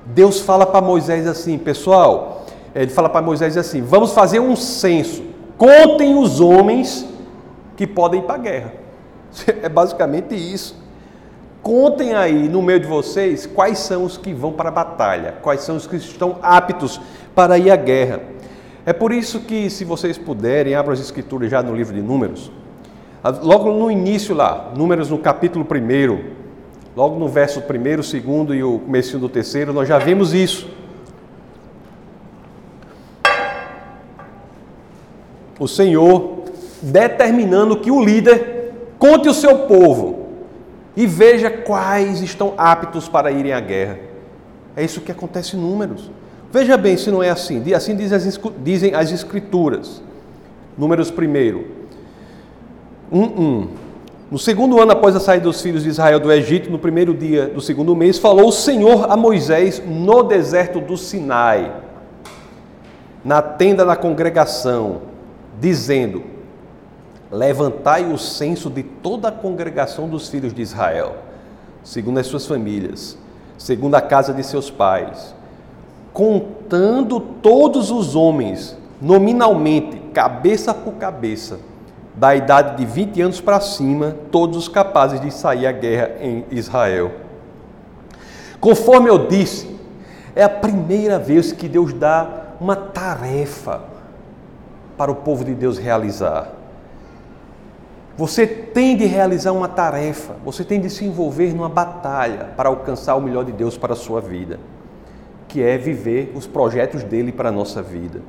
Deus 0.06 0.42
fala 0.42 0.66
para 0.66 0.82
Moisés 0.82 1.28
assim, 1.28 1.58
pessoal, 1.58 2.46
ele 2.74 2.92
fala 2.92 3.10
para 3.10 3.22
Moisés 3.22 3.58
assim: 3.58 3.82
vamos 3.82 4.12
fazer 4.12 4.40
um 4.40 4.56
censo. 4.56 5.24
Contem 5.58 6.18
os 6.18 6.40
homens 6.40 7.06
que 7.76 7.86
podem 7.86 8.22
ir 8.22 8.24
para 8.24 8.36
a 8.36 8.40
guerra. 8.40 8.74
É 9.62 9.70
basicamente 9.70 10.34
isso. 10.36 10.76
Contem 11.70 12.16
aí 12.16 12.50
no 12.50 12.64
meio 12.64 12.80
de 12.80 12.88
vocês 12.88 13.46
quais 13.46 13.78
são 13.78 14.04
os 14.04 14.18
que 14.18 14.34
vão 14.34 14.52
para 14.52 14.70
a 14.70 14.72
batalha, 14.72 15.36
quais 15.44 15.62
são 15.62 15.76
os 15.76 15.86
que 15.86 15.98
estão 15.98 16.40
aptos 16.42 17.00
para 17.36 17.60
ir 17.60 17.70
à 17.70 17.76
guerra. 17.76 18.22
É 18.84 18.92
por 18.92 19.12
isso 19.12 19.42
que, 19.42 19.70
se 19.70 19.86
vocês 19.86 20.18
puderem, 20.18 20.74
abram 20.74 20.94
as 20.94 21.00
escrituras 21.00 21.52
já 21.52 21.62
no 21.62 21.76
livro 21.76 21.94
de 21.94 22.02
Números. 22.02 22.52
Logo 23.44 23.72
no 23.72 23.92
início 23.92 24.34
lá, 24.34 24.74
Números 24.76 25.12
no 25.12 25.20
capítulo 25.20 25.64
1, 25.64 26.20
logo 26.98 27.20
no 27.20 27.28
verso 27.28 27.60
1, 27.60 28.46
2 28.46 28.58
e 28.58 28.64
o 28.64 28.80
começo 28.80 29.20
do 29.20 29.30
terceiro, 29.30 29.72
nós 29.72 29.88
já 29.88 30.00
vimos 30.00 30.34
isso. 30.34 30.68
o 35.60 35.68
Senhor 35.68 36.46
determinando 36.82 37.78
que 37.78 37.92
o 37.92 38.04
líder 38.04 38.74
conte 38.98 39.30
o 39.30 39.34
seu 39.36 39.68
povo 39.68 40.19
e 40.96 41.06
veja 41.06 41.50
quais 41.50 42.22
estão 42.22 42.54
aptos 42.58 43.08
para 43.08 43.32
irem 43.32 43.54
à 43.54 43.60
guerra. 43.60 44.00
É 44.76 44.84
isso 44.84 45.02
que 45.02 45.12
acontece 45.12 45.56
em 45.56 45.60
números. 45.60 46.10
Veja 46.52 46.78
bem 46.78 46.98
se 46.98 47.12
não 47.12 47.22
é 47.22 47.30
assim. 47.30 47.62
Assim 47.74 47.96
dizem 47.96 48.94
as 48.94 49.12
escrituras. 49.12 50.02
Números 50.78 51.12
primeiro. 51.12 51.68
1, 53.12 53.20
um, 53.20 53.24
um. 53.24 53.68
No 54.32 54.38
segundo 54.38 54.80
ano 54.80 54.92
após 54.92 55.16
a 55.16 55.20
saída 55.20 55.46
dos 55.46 55.60
filhos 55.60 55.84
de 55.84 55.90
Israel 55.90 56.20
do 56.20 56.32
Egito, 56.32 56.70
no 56.70 56.78
primeiro 56.78 57.16
dia 57.16 57.48
do 57.48 57.60
segundo 57.60 57.96
mês, 57.96 58.20
falou 58.20 58.50
o 58.50 58.52
Senhor 58.52 59.12
a 59.12 59.18
Moisés 59.18 59.82
no 59.84 60.22
deserto 60.22 60.80
do 60.80 60.96
Sinai, 60.96 61.72
na 63.26 63.42
tenda 63.42 63.84
da 63.84 63.96
congregação, 63.96 65.02
dizendo: 65.60 66.24
Levantai 67.32 68.12
o 68.12 68.18
censo 68.18 68.70
de 68.70 68.82
toda 68.82 69.28
a 69.28 69.32
congregação 69.32 70.08
dos 70.08 70.30
filhos 70.30 70.54
de 70.54 70.62
Israel, 70.62 71.18
segundo 71.84 72.18
as 72.18 72.28
suas 72.28 72.48
famílias, 72.48 73.18
segundo 73.58 73.96
a 73.96 74.02
casa 74.02 74.34
de 74.34 74.44
seus 74.44 74.72
pais, 74.72 75.36
contando 76.12 77.20
todos 77.20 77.92
os 77.92 78.16
homens, 78.16 78.76
nominalmente, 79.00 79.98
cabeça 80.12 80.74
por 80.74 80.94
cabeça, 80.94 81.60
da 82.16 82.36
idade 82.36 82.78
de 82.78 82.86
20 82.86 83.22
anos 83.22 83.40
para 83.40 83.62
cima, 83.62 84.16
todos 84.32 84.58
os 84.58 84.68
capazes 84.68 85.22
de 85.22 85.32
sair 85.32 85.68
à 85.68 85.72
guerra 85.72 86.16
em 86.20 86.46
Israel. 86.52 87.12
Conforme 88.60 89.10
eu 89.10 89.28
disse, 89.28 89.74
é 90.36 90.44
a 90.44 90.50
primeira 90.50 91.18
vez 91.18 91.52
que 91.52 91.70
Deus 91.70 91.94
dá 91.94 92.56
uma 92.60 92.76
tarefa 92.76 93.82
para 94.98 95.12
o 95.12 95.16
povo 95.16 95.46
de 95.46 95.54
Deus 95.54 95.78
realizar. 95.78 96.59
Você 98.20 98.46
tem 98.46 98.98
de 98.98 99.06
realizar 99.06 99.54
uma 99.54 99.70
tarefa, 99.70 100.36
você 100.44 100.62
tem 100.62 100.82
de 100.82 100.90
se 100.90 101.06
envolver 101.06 101.54
numa 101.54 101.70
batalha 101.70 102.50
para 102.58 102.68
alcançar 102.68 103.16
o 103.16 103.22
melhor 103.22 103.46
de 103.46 103.54
Deus 103.54 103.78
para 103.78 103.94
a 103.94 103.96
sua 103.96 104.20
vida, 104.20 104.60
que 105.48 105.64
é 105.64 105.78
viver 105.78 106.34
os 106.36 106.46
projetos 106.46 107.02
dele 107.02 107.32
para 107.32 107.48
a 107.48 107.52
nossa 107.52 107.82
vida. 107.82 108.22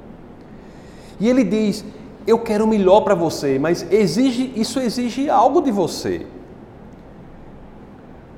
E 1.18 1.28
ele 1.28 1.42
diz: 1.42 1.85
Eu 2.25 2.38
quero 2.38 2.66
o 2.66 2.68
melhor 2.68 3.00
para 3.00 3.16
você, 3.16 3.59
mas 3.59 3.85
exige, 3.90 4.52
isso 4.54 4.78
exige 4.78 5.28
algo 5.28 5.61
de 5.61 5.73
você. 5.73 6.25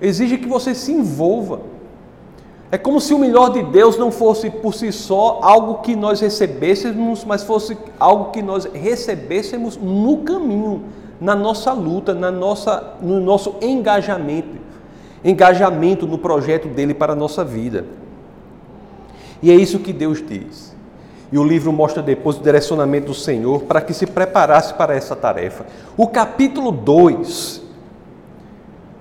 Exige 0.00 0.38
que 0.38 0.48
você 0.48 0.74
se 0.74 0.90
envolva. 0.90 1.60
É 2.70 2.78
como 2.78 2.98
se 2.98 3.12
o 3.12 3.18
melhor 3.18 3.50
de 3.50 3.62
Deus 3.62 3.98
não 3.98 4.10
fosse 4.10 4.48
por 4.48 4.72
si 4.72 4.90
só 4.90 5.40
algo 5.42 5.82
que 5.82 5.94
nós 5.94 6.18
recebêssemos, 6.18 7.26
mas 7.26 7.42
fosse 7.42 7.76
algo 8.00 8.30
que 8.30 8.40
nós 8.40 8.64
recebêssemos 8.72 9.76
no 9.76 10.22
caminho 10.22 11.01
na 11.22 11.36
nossa 11.36 11.72
luta, 11.72 12.12
na 12.12 12.32
nossa, 12.32 12.94
no 13.00 13.20
nosso 13.20 13.54
engajamento, 13.62 14.58
engajamento 15.24 16.04
no 16.04 16.18
projeto 16.18 16.66
dele 16.66 16.92
para 16.92 17.12
a 17.12 17.16
nossa 17.16 17.44
vida. 17.44 17.84
E 19.40 19.48
é 19.48 19.54
isso 19.54 19.78
que 19.78 19.92
Deus 19.92 20.20
diz. 20.20 20.74
E 21.30 21.38
o 21.38 21.44
livro 21.44 21.72
mostra 21.72 22.02
depois 22.02 22.36
o 22.38 22.42
direcionamento 22.42 23.06
do 23.06 23.14
Senhor 23.14 23.62
para 23.62 23.80
que 23.80 23.94
se 23.94 24.04
preparasse 24.04 24.74
para 24.74 24.96
essa 24.96 25.14
tarefa. 25.14 25.64
O 25.96 26.08
capítulo 26.08 26.72
2 26.72 27.62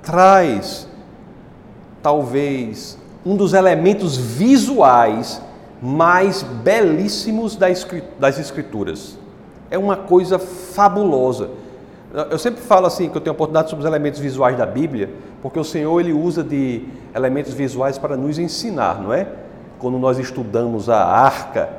traz, 0.04 0.88
talvez, 2.04 3.00
um 3.26 3.36
dos 3.36 3.56
elementos 3.56 4.16
visuais 4.16 5.42
mais 5.82 6.44
belíssimos 6.44 7.56
das 7.56 8.38
Escrituras. 8.38 9.18
É 9.72 9.78
uma 9.78 9.98
coisa 9.98 10.38
fabulosa. 10.38 11.50
Eu 12.14 12.38
sempre 12.38 12.62
falo 12.62 12.88
assim 12.88 13.10
que 13.10 13.16
eu 13.16 13.22
tenho 13.22 13.34
oportunidade 13.34 13.70
sobre 13.70 13.86
os 13.86 13.88
elementos 13.88 14.20
visuais 14.20 14.58
da 14.58 14.66
Bíblia, 14.66 15.10
porque 15.42 15.58
o 15.58 15.64
Senhor 15.64 15.98
ele 15.98 16.12
usa 16.12 16.44
de 16.44 16.86
elementos 17.16 17.54
visuais 17.54 17.98
para 17.98 18.18
nos 18.18 18.38
ensinar, 18.38 19.02
não 19.02 19.14
é? 19.14 19.28
Quando 19.80 19.98
nós 19.98 20.20
estudamos 20.20 20.90
a 20.90 21.06
arca, 21.06 21.70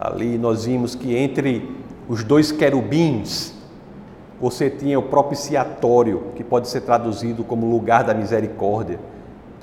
ali 0.00 0.38
nós 0.38 0.64
vimos 0.64 0.94
que 0.94 1.14
entre 1.14 1.76
os 2.08 2.24
dois 2.24 2.50
querubins 2.50 3.52
você 4.40 4.70
tinha 4.70 4.98
o 4.98 5.02
propiciatório, 5.02 6.24
que 6.34 6.42
pode 6.42 6.68
ser 6.68 6.80
traduzido 6.80 7.44
como 7.44 7.70
lugar 7.70 8.02
da 8.02 8.14
misericórdia. 8.14 8.98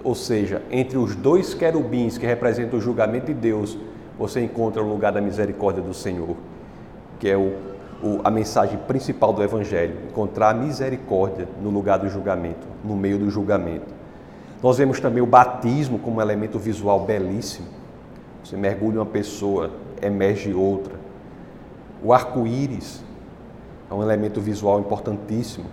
Ou 0.03 0.13
seja, 0.15 0.61
entre 0.69 0.97
os 0.97 1.15
dois 1.15 1.55
querubins 1.55 2.17
que 2.19 2.25
representam 2.25 2.77
o 2.77 2.81
julgamento 2.81 3.27
de 3.27 3.33
Deus, 3.33 3.77
você 4.17 4.41
encontra 4.41 4.81
o 4.81 4.87
lugar 4.87 5.11
da 5.11 5.21
misericórdia 5.21 5.81
do 5.81 5.93
Senhor, 5.93 6.35
que 7.19 7.27
é 7.27 7.35
o 7.35 7.70
o, 8.01 8.19
a 8.23 8.31
mensagem 8.31 8.77
principal 8.87 9.31
do 9.33 9.43
Evangelho, 9.43 9.97
encontrar 10.09 10.49
a 10.49 10.53
misericórdia 10.53 11.47
no 11.61 11.69
lugar 11.69 11.99
do 11.99 12.09
julgamento, 12.09 12.67
no 12.83 12.95
meio 12.95 13.17
do 13.17 13.29
julgamento. 13.29 13.93
Nós 14.61 14.77
vemos 14.77 14.99
também 14.99 15.21
o 15.21 15.25
batismo 15.25 15.97
como 15.99 16.17
um 16.17 16.21
elemento 16.21 16.59
visual 16.59 16.99
belíssimo. 17.01 17.67
Você 18.43 18.55
mergulha 18.55 18.99
uma 18.99 19.05
pessoa, 19.05 19.71
emerge 20.01 20.53
outra. 20.53 20.93
O 22.03 22.13
arco-íris 22.13 23.03
é 23.89 23.93
um 23.93 24.01
elemento 24.01 24.39
visual 24.39 24.79
importantíssimo. 24.79 25.65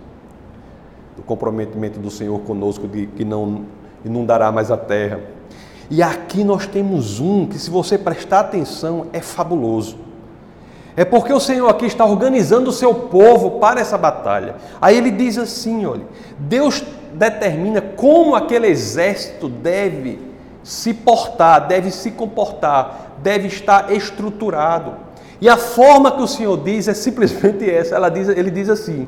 O 1.17 1.21
comprometimento 1.21 1.99
do 1.99 2.09
Senhor 2.09 2.39
conosco 2.41 2.87
de 2.87 3.07
que 3.07 3.25
não 3.25 3.65
inundará 4.03 4.51
mais 4.51 4.71
a 4.71 4.77
terra. 4.77 5.19
E 5.89 6.03
aqui 6.03 6.43
nós 6.43 6.67
temos 6.67 7.19
um 7.19 7.47
que, 7.47 7.57
se 7.57 7.69
você 7.69 7.97
prestar 7.97 8.41
atenção, 8.41 9.07
é 9.11 9.19
fabuloso. 9.19 9.97
É 10.95 11.05
porque 11.05 11.31
o 11.31 11.39
Senhor 11.39 11.69
aqui 11.69 11.85
está 11.85 12.05
organizando 12.05 12.69
o 12.69 12.73
seu 12.73 12.93
povo 12.93 13.59
para 13.59 13.79
essa 13.79 13.97
batalha. 13.97 14.55
Aí 14.81 14.97
ele 14.97 15.11
diz 15.11 15.37
assim: 15.37 15.85
olha, 15.85 16.05
Deus 16.37 16.83
determina 17.13 17.81
como 17.81 18.35
aquele 18.35 18.67
exército 18.67 19.47
deve 19.47 20.19
se 20.63 20.93
portar, 20.93 21.67
deve 21.67 21.89
se 21.91 22.11
comportar, 22.11 23.13
deve 23.23 23.47
estar 23.47 23.91
estruturado. 23.91 24.93
E 25.41 25.47
a 25.47 25.57
forma 25.57 26.11
que 26.11 26.21
o 26.21 26.27
Senhor 26.27 26.57
diz 26.57 26.87
é 26.87 26.93
simplesmente 26.93 27.67
essa. 27.69 27.95
Ela 27.95 28.09
diz, 28.09 28.27
ele 28.27 28.51
diz 28.51 28.69
assim: 28.69 29.07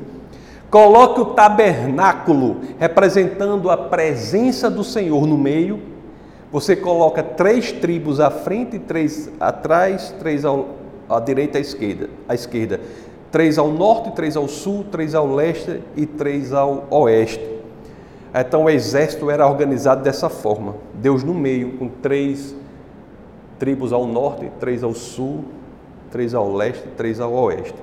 coloque 0.70 1.20
o 1.20 1.26
tabernáculo 1.26 2.60
representando 2.78 3.70
a 3.70 3.76
presença 3.76 4.70
do 4.70 4.82
Senhor 4.82 5.26
no 5.26 5.36
meio. 5.36 5.80
Você 6.50 6.76
coloca 6.76 7.22
três 7.22 7.72
tribos 7.72 8.20
à 8.20 8.30
frente, 8.30 8.78
três 8.78 9.30
atrás, 9.40 10.14
três 10.18 10.44
ao, 10.44 10.81
à 11.14 11.20
direita 11.20 11.58
e 11.58 11.60
à 11.60 11.62
esquerda, 11.62 12.10
à 12.28 12.34
esquerda. 12.34 12.80
Três 13.30 13.58
ao 13.58 13.68
norte, 13.68 14.10
três 14.12 14.36
ao 14.36 14.46
sul, 14.46 14.84
três 14.90 15.14
ao 15.14 15.26
leste 15.34 15.80
e 15.96 16.04
três 16.04 16.52
ao 16.52 16.86
oeste. 16.90 17.52
Então 18.34 18.64
o 18.64 18.70
exército 18.70 19.30
era 19.30 19.46
organizado 19.46 20.02
dessa 20.02 20.28
forma. 20.28 20.76
Deus 20.94 21.22
no 21.22 21.34
meio, 21.34 21.72
com 21.72 21.88
três 21.88 22.54
tribos 23.58 23.92
ao 23.92 24.06
norte, 24.06 24.50
três 24.58 24.82
ao 24.82 24.94
sul, 24.94 25.44
três 26.10 26.34
ao 26.34 26.52
leste, 26.52 26.84
três 26.96 27.20
ao 27.20 27.32
oeste. 27.32 27.74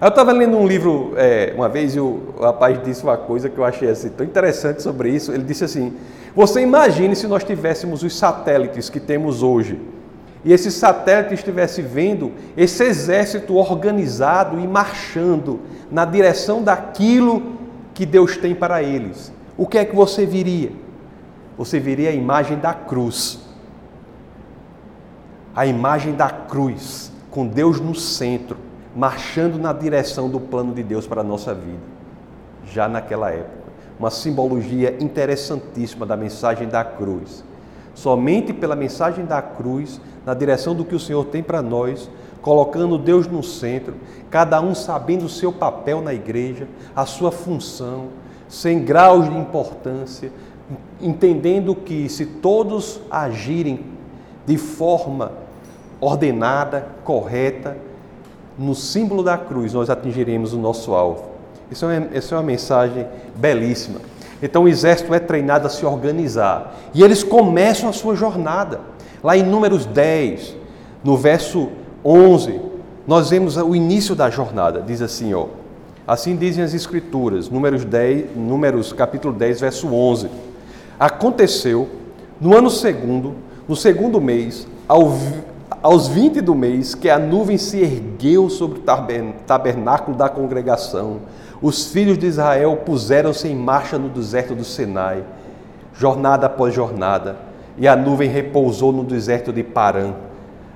Eu 0.00 0.08
estava 0.08 0.32
lendo 0.32 0.56
um 0.56 0.66
livro 0.66 1.12
é, 1.16 1.52
uma 1.54 1.68
vez 1.68 1.94
e 1.94 2.00
o 2.00 2.34
rapaz 2.40 2.82
disse 2.82 3.04
uma 3.04 3.16
coisa 3.16 3.48
que 3.48 3.56
eu 3.56 3.64
achei 3.64 3.88
assim, 3.88 4.08
tão 4.08 4.26
interessante 4.26 4.82
sobre 4.82 5.10
isso. 5.10 5.32
Ele 5.32 5.44
disse 5.44 5.62
assim: 5.64 5.96
Você 6.34 6.60
imagine 6.60 7.14
se 7.14 7.28
nós 7.28 7.44
tivéssemos 7.44 8.02
os 8.02 8.18
satélites 8.18 8.90
que 8.90 8.98
temos 8.98 9.44
hoje 9.44 9.80
e 10.44 10.52
esse 10.52 10.70
satélite 10.72 11.34
estivesse 11.34 11.80
vendo 11.82 12.32
esse 12.56 12.82
exército 12.82 13.54
organizado 13.54 14.58
e 14.58 14.66
marchando 14.66 15.60
na 15.90 16.04
direção 16.04 16.62
daquilo 16.62 17.52
que 17.94 18.04
Deus 18.04 18.36
tem 18.36 18.54
para 18.54 18.82
eles, 18.82 19.32
o 19.56 19.66
que 19.66 19.78
é 19.78 19.84
que 19.84 19.94
você 19.94 20.26
viria? 20.26 20.72
Você 21.56 21.78
viria 21.78 22.10
a 22.10 22.12
imagem 22.12 22.58
da 22.58 22.72
cruz. 22.72 23.40
A 25.54 25.66
imagem 25.66 26.14
da 26.14 26.30
cruz, 26.30 27.12
com 27.30 27.46
Deus 27.46 27.78
no 27.78 27.94
centro, 27.94 28.56
marchando 28.96 29.58
na 29.58 29.72
direção 29.72 30.28
do 30.28 30.40
plano 30.40 30.74
de 30.74 30.82
Deus 30.82 31.06
para 31.06 31.20
a 31.20 31.24
nossa 31.24 31.54
vida, 31.54 31.78
já 32.66 32.88
naquela 32.88 33.30
época. 33.30 33.62
Uma 33.98 34.10
simbologia 34.10 34.96
interessantíssima 34.98 36.06
da 36.06 36.16
mensagem 36.16 36.66
da 36.66 36.82
cruz. 36.82 37.44
Somente 37.94 38.52
pela 38.52 38.74
mensagem 38.74 39.24
da 39.26 39.42
cruz 39.42 40.00
na 40.24 40.34
direção 40.34 40.74
do 40.74 40.84
que 40.84 40.94
o 40.94 41.00
Senhor 41.00 41.24
tem 41.26 41.42
para 41.42 41.62
nós, 41.62 42.08
colocando 42.40 42.98
Deus 42.98 43.26
no 43.26 43.42
centro, 43.42 43.94
cada 44.30 44.60
um 44.60 44.74
sabendo 44.74 45.26
o 45.26 45.28
seu 45.28 45.52
papel 45.52 46.00
na 46.00 46.12
igreja, 46.12 46.66
a 46.94 47.06
sua 47.06 47.30
função, 47.30 48.08
sem 48.48 48.84
graus 48.84 49.28
de 49.28 49.36
importância, 49.36 50.32
entendendo 51.00 51.74
que 51.74 52.08
se 52.08 52.26
todos 52.26 53.00
agirem 53.10 53.84
de 54.46 54.56
forma 54.56 55.32
ordenada, 56.00 56.88
correta, 57.04 57.76
no 58.58 58.74
símbolo 58.74 59.22
da 59.22 59.38
cruz 59.38 59.72
nós 59.72 59.88
atingiremos 59.88 60.52
o 60.52 60.58
nosso 60.58 60.92
alvo. 60.92 61.30
Isso 61.70 61.86
é, 61.88 62.08
isso 62.12 62.34
é 62.34 62.36
uma 62.36 62.42
mensagem 62.42 63.06
belíssima. 63.36 64.00
Então 64.42 64.64
o 64.64 64.68
exército 64.68 65.14
é 65.14 65.20
treinado 65.20 65.66
a 65.66 65.70
se 65.70 65.86
organizar 65.86 66.74
e 66.92 67.02
eles 67.02 67.22
começam 67.22 67.88
a 67.88 67.92
sua 67.92 68.16
jornada. 68.16 68.80
Lá 69.22 69.36
em 69.36 69.44
Números 69.44 69.86
10, 69.86 70.56
no 71.04 71.16
verso 71.16 71.68
11, 72.04 72.60
nós 73.06 73.30
vemos 73.30 73.56
o 73.56 73.74
início 73.74 74.16
da 74.16 74.28
jornada. 74.28 74.82
Diz 74.84 75.00
assim, 75.00 75.32
ó. 75.32 75.46
Assim 76.04 76.34
dizem 76.34 76.64
as 76.64 76.74
escrituras, 76.74 77.48
Números 77.48 77.84
10, 77.84 78.36
Números 78.36 78.92
capítulo 78.92 79.32
10, 79.32 79.60
verso 79.60 79.94
11. 79.94 80.28
Aconteceu 80.98 81.88
no 82.40 82.56
ano 82.56 82.68
segundo, 82.68 83.36
no 83.68 83.76
segundo 83.76 84.20
mês, 84.20 84.66
ao, 84.88 85.16
aos 85.80 86.08
20 86.08 86.40
do 86.40 86.56
mês, 86.56 86.96
que 86.96 87.08
a 87.08 87.20
nuvem 87.20 87.56
se 87.56 87.78
ergueu 87.78 88.50
sobre 88.50 88.80
o 88.80 88.82
tabernáculo 89.46 90.16
da 90.16 90.28
congregação. 90.28 91.20
Os 91.62 91.92
filhos 91.92 92.18
de 92.18 92.26
Israel 92.26 92.78
puseram-se 92.84 93.46
em 93.46 93.54
marcha 93.54 93.96
no 93.96 94.08
deserto 94.08 94.52
do 94.52 94.64
Sinai, 94.64 95.22
jornada 95.94 96.46
após 96.46 96.74
jornada 96.74 97.51
e 97.76 97.88
a 97.88 97.96
nuvem 97.96 98.28
repousou 98.28 98.92
no 98.92 99.04
deserto 99.04 99.52
de 99.52 99.62
Parã. 99.62 100.14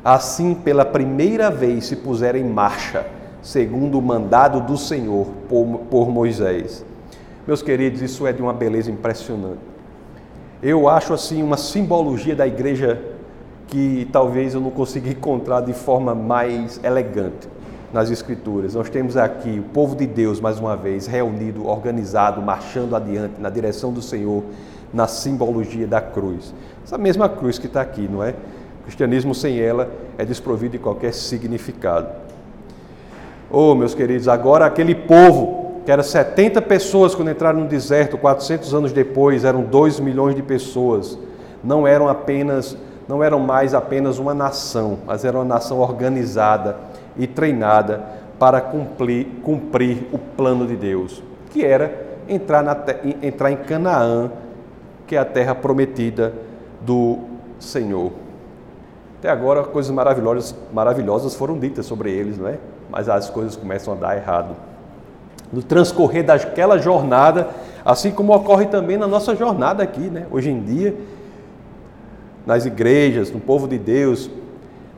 Assim, 0.05 0.55
pela 0.55 0.85
primeira 0.85 1.51
vez 1.51 1.87
se 1.87 1.97
puseram 1.97 2.39
em 2.39 2.45
marcha, 2.45 3.07
segundo 3.43 3.99
o 3.99 4.03
mandado 4.03 4.61
do 4.61 4.77
Senhor 4.77 5.27
por, 5.49 6.09
Moisés. 6.09 6.85
Meus 7.47 7.63
queridos, 7.63 8.03
isso 8.03 8.27
é 8.27 8.33
de 8.33 8.43
uma 8.43 8.53
beleza 8.53 8.91
impressionante. 8.91 9.61
Eu 10.63 10.89
acho 10.89 11.13
assim 11.13 11.43
uma 11.43 11.57
simbologia 11.57 12.35
da 12.35 12.47
igreja 12.47 13.01
que 13.69 14.09
talvez 14.13 14.55
eu 14.55 14.61
não 14.61 14.71
consiga 14.71 15.11
encontrar 15.11 15.61
de 15.61 15.73
forma 15.73 16.15
mais 16.15 16.81
elegante 16.83 17.49
nas 17.93 18.11
Escrituras. 18.11 18.75
Nós 18.75 18.89
temos 18.91 19.17
aqui 19.17 19.59
o 19.59 19.63
povo 19.73 19.97
de 19.97 20.07
Deus, 20.07 20.41
mais 20.41 20.59
uma 20.59 20.77
vez, 20.77 21.07
reunido, 21.07 21.67
organizado, 21.67 22.41
marchando 22.41 22.95
adiante 22.95 23.41
na 23.41 23.51
direção 23.51 23.93
do 23.93 24.03
Senhor, 24.03 24.45
na 24.93 25.07
simbologia 25.07 25.87
da 25.87 26.01
cruz. 26.01 26.55
Essa 26.85 26.97
mesma 26.97 27.29
cruz 27.29 27.59
que 27.59 27.67
está 27.67 27.81
aqui, 27.81 28.09
não 28.11 28.23
é? 28.23 28.35
cristianismo 28.87 29.35
sem 29.35 29.59
ela 29.59 29.91
é 30.17 30.25
desprovido 30.25 30.73
de 30.73 30.79
qualquer 30.79 31.13
significado. 31.13 32.07
Oh, 33.51 33.75
meus 33.75 33.95
queridos, 33.95 34.29
agora 34.29 34.65
aquele 34.65 34.95
povo, 34.95 35.83
que 35.85 35.91
era 35.91 36.05
70 36.05 36.63
pessoas 36.63 37.15
quando 37.15 37.31
entraram 37.31 37.61
no 37.61 37.67
deserto, 37.67 38.17
400 38.17 38.73
anos 38.75 38.93
depois 38.93 39.45
eram 39.45 39.63
2 39.63 39.99
milhões 39.99 40.37
de 40.37 40.43
pessoas, 40.43 41.19
não 41.65 41.87
eram 41.87 42.09
apenas, 42.09 42.77
não 43.09 43.23
eram 43.25 43.41
mais 43.41 43.75
apenas 43.75 44.19
uma 44.19 44.33
nação, 44.33 44.99
mas 45.05 45.25
era 45.25 45.37
uma 45.37 45.45
nação 45.45 45.81
organizada 45.81 46.77
e 47.17 47.27
treinada 47.27 48.05
para 48.39 48.61
cumprir, 48.61 49.27
cumprir 49.43 50.07
o 50.13 50.19
plano 50.19 50.65
de 50.65 50.77
Deus, 50.77 51.23
que 51.51 51.65
era 51.65 52.07
entrar, 52.29 52.63
na, 52.63 52.77
entrar 53.23 53.51
em 53.51 53.57
Canaã, 53.57 54.31
que 55.07 55.17
é 55.17 55.19
a 55.19 55.25
terra 55.25 55.55
prometida 55.55 56.35
do 56.81 57.19
Senhor. 57.59 58.13
Até 59.19 59.31
agora, 59.31 59.63
coisas 59.65 59.91
maravilhosas, 59.91 60.55
maravilhosas 60.73 61.35
foram 61.35 61.59
ditas 61.59 61.87
sobre 61.87 62.11
eles, 62.11 62.39
não 62.39 62.49
é? 62.49 62.59
Mas 62.91 63.09
as 63.09 63.31
coisas 63.31 63.57
começam 63.57 63.95
a 63.95 63.97
dar 63.97 64.17
errado. 64.17 64.55
No 65.53 65.63
transcorrer 65.63 66.25
daquela 66.25 66.79
jornada, 66.79 67.49
assim 67.85 68.11
como 68.11 68.35
ocorre 68.35 68.67
também 68.67 68.97
na 68.97 69.07
nossa 69.07 69.35
jornada 69.35 69.83
aqui, 69.83 70.11
né? 70.11 70.27
Hoje 70.31 70.51
em 70.51 70.61
dia, 70.61 70.97
nas 72.45 72.67
igrejas, 72.67 73.31
no 73.31 73.41
povo 73.41 73.67
de 73.67 73.79
Deus, 73.79 74.31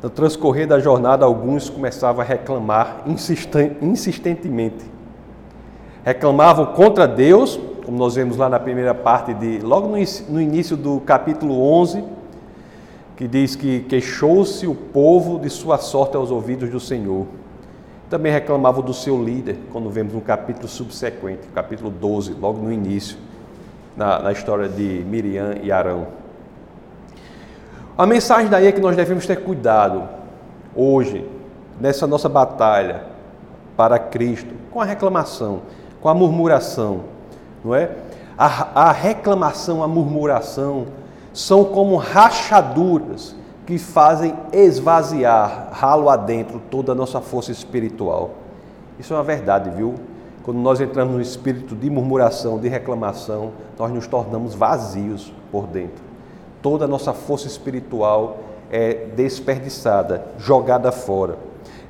no 0.03 0.11
transcorrer 0.11 0.67
da 0.67 0.79
jornada, 0.79 1.25
alguns 1.25 1.69
começavam 1.71 2.21
a 2.21 2.25
reclamar 2.25 3.05
insistentemente. 3.81 4.85
Reclamavam 6.05 6.67
contra 6.67 7.07
Deus, 7.07 7.59
como 7.89 7.97
nós 7.97 8.17
vemos 8.17 8.37
lá 8.37 8.51
na 8.51 8.61
primeira 8.61 8.95
parte 8.95 9.33
de, 9.33 9.61
logo 9.61 9.89
no 10.29 10.43
início 10.43 10.77
do 10.77 11.01
capítulo 11.01 11.59
11, 11.59 12.05
que 13.17 13.27
diz 13.27 13.57
que 13.57 13.81
queixou-se 13.81 14.67
o 14.67 14.75
povo 14.75 15.39
de 15.39 15.49
sua 15.49 15.79
sorte 15.79 16.15
aos 16.15 16.31
ouvidos 16.31 16.69
do 16.69 16.79
Senhor. 16.79 17.27
Também 18.11 18.31
reclamavam 18.31 18.83
do 18.83 18.93
seu 18.93 19.25
líder, 19.25 19.57
quando 19.73 19.89
vemos 19.89 20.15
um 20.15 20.21
capítulo 20.21 20.69
subsequente, 20.69 21.49
capítulo 21.55 21.89
12, 21.89 22.35
logo 22.35 22.61
no 22.61 22.71
início, 22.71 23.17
na, 23.97 24.19
na 24.19 24.33
história 24.33 24.69
de 24.69 25.03
Miriam 25.09 25.55
e 25.63 25.73
Arão. 25.73 26.09
A 27.97 28.05
mensagem 28.05 28.51
daí 28.51 28.67
é 28.67 28.73
que 28.73 28.83
nós 28.83 28.97
devemos 28.97 29.27
ter 29.27 29.37
cuidado 29.37 30.07
hoje, 30.77 31.27
nessa 31.81 32.07
nossa 32.07 32.29
batalha 32.29 33.05
para 33.79 33.99
Cristo, 33.99 34.53
com 34.71 34.79
a 34.79 34.85
reclamação, 34.85 35.63
com 36.03 36.11
a 36.11 36.13
murmuração, 36.13 37.17
não 37.65 37.75
é? 37.75 37.91
A, 38.37 38.89
a 38.89 38.93
reclamação, 38.93 39.83
a 39.83 39.89
murmuração 39.89 40.87
são 41.33 41.65
como 41.65 41.97
rachaduras 41.97 43.35
que 43.67 43.79
fazem 43.79 44.35
esvaziar, 44.53 45.69
ralo 45.73 46.09
adentro, 46.09 46.61
toda 46.71 46.93
a 46.93 46.95
nossa 46.95 47.21
força 47.21 47.53
espiritual. 47.53 48.31
Isso 48.99 49.13
é 49.13 49.17
uma 49.17 49.23
verdade, 49.23 49.71
viu? 49.71 49.95
Quando 50.43 50.59
nós 50.59 50.81
entramos 50.81 51.15
no 51.15 51.21
espírito 51.21 51.77
de 51.77 51.91
murmuração, 51.91 52.59
de 52.59 52.69
reclamação, 52.69 53.53
nós 53.79 53.93
nos 53.93 54.07
tornamos 54.07 54.55
vazios 54.55 55.33
por 55.53 55.67
dentro. 55.67 56.03
Toda 56.63 56.87
a 56.87 56.89
nossa 56.89 57.13
força 57.13 57.47
espiritual 57.47 58.39
é 58.71 59.07
desperdiçada, 59.15 60.25
jogada 60.39 60.91
fora. 60.91 61.37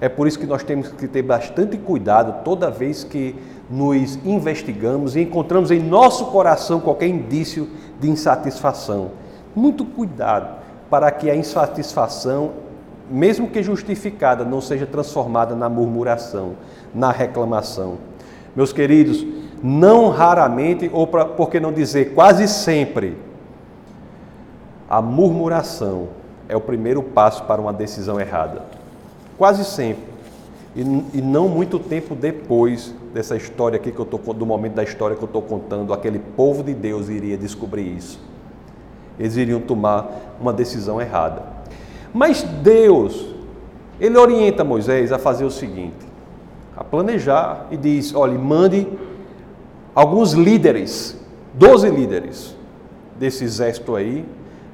É 0.00 0.08
por 0.08 0.26
isso 0.26 0.38
que 0.38 0.46
nós 0.46 0.62
temos 0.62 0.88
que 0.88 1.08
ter 1.08 1.22
bastante 1.22 1.76
cuidado 1.78 2.42
toda 2.44 2.70
vez 2.70 3.04
que 3.04 3.34
nos 3.70 4.16
investigamos 4.24 5.14
e 5.16 5.20
encontramos 5.20 5.70
em 5.70 5.78
nosso 5.78 6.26
coração 6.26 6.80
qualquer 6.80 7.08
indício 7.08 7.68
de 8.00 8.08
insatisfação. 8.08 9.10
Muito 9.54 9.84
cuidado 9.84 10.56
para 10.88 11.10
que 11.10 11.30
a 11.30 11.36
insatisfação, 11.36 12.52
mesmo 13.10 13.48
que 13.48 13.62
justificada, 13.62 14.44
não 14.44 14.60
seja 14.60 14.86
transformada 14.86 15.54
na 15.54 15.68
murmuração, 15.68 16.54
na 16.94 17.10
reclamação. 17.10 17.98
Meus 18.56 18.72
queridos, 18.72 19.26
não 19.62 20.08
raramente, 20.08 20.90
ou 20.92 21.06
pra, 21.06 21.24
por 21.24 21.50
que 21.50 21.60
não 21.60 21.72
dizer 21.72 22.14
quase 22.14 22.48
sempre, 22.48 23.18
a 24.88 25.02
murmuração 25.02 26.08
é 26.48 26.56
o 26.56 26.60
primeiro 26.60 27.02
passo 27.02 27.44
para 27.44 27.60
uma 27.60 27.72
decisão 27.72 28.18
errada. 28.18 28.62
Quase 29.36 29.64
sempre. 29.64 30.07
E, 30.78 31.18
e 31.18 31.20
não 31.20 31.48
muito 31.48 31.76
tempo 31.80 32.14
depois 32.14 32.94
dessa 33.12 33.36
história 33.36 33.76
aqui 33.76 33.90
que 33.90 33.98
eu 33.98 34.04
tô, 34.06 34.32
do 34.32 34.46
momento 34.46 34.74
da 34.74 34.84
história 34.84 35.16
que 35.16 35.22
eu 35.22 35.26
estou 35.26 35.42
contando, 35.42 35.92
aquele 35.92 36.20
povo 36.20 36.62
de 36.62 36.72
Deus 36.72 37.08
iria 37.08 37.36
descobrir 37.36 37.82
isso. 37.82 38.20
Eles 39.18 39.36
iriam 39.36 39.60
tomar 39.60 40.36
uma 40.40 40.52
decisão 40.52 41.00
errada. 41.00 41.42
Mas 42.14 42.44
Deus, 42.44 43.26
ele 44.00 44.16
orienta 44.16 44.62
Moisés 44.62 45.10
a 45.10 45.18
fazer 45.18 45.44
o 45.44 45.50
seguinte: 45.50 46.06
a 46.76 46.84
planejar 46.84 47.66
e 47.72 47.76
diz: 47.76 48.14
olhe, 48.14 48.38
mande 48.38 48.86
alguns 49.92 50.32
líderes, 50.32 51.18
doze 51.54 51.90
líderes 51.90 52.54
desse 53.18 53.42
exército 53.42 53.96
aí, 53.96 54.24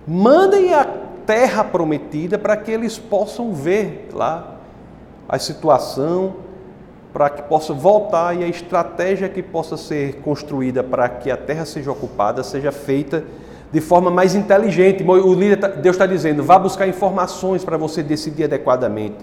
mandem 0.06 0.74
a 0.74 0.84
terra 1.24 1.64
prometida 1.64 2.38
para 2.38 2.58
que 2.58 2.70
eles 2.70 2.98
possam 2.98 3.54
ver 3.54 4.10
lá 4.12 4.53
a 5.28 5.38
situação, 5.38 6.34
para 7.12 7.30
que 7.30 7.42
possa 7.42 7.72
voltar 7.72 8.36
e 8.36 8.42
a 8.42 8.48
estratégia 8.48 9.28
que 9.28 9.40
possa 9.40 9.76
ser 9.76 10.16
construída 10.16 10.82
para 10.82 11.08
que 11.08 11.30
a 11.30 11.36
terra 11.36 11.64
seja 11.64 11.92
ocupada 11.92 12.42
seja 12.42 12.72
feita 12.72 13.22
de 13.70 13.80
forma 13.80 14.10
mais 14.10 14.34
inteligente. 14.34 15.04
O 15.04 15.32
líder, 15.32 15.56
tá, 15.58 15.68
Deus 15.68 15.94
está 15.94 16.06
dizendo, 16.06 16.42
vá 16.42 16.58
buscar 16.58 16.88
informações 16.88 17.64
para 17.64 17.76
você 17.76 18.02
decidir 18.02 18.44
adequadamente. 18.44 19.16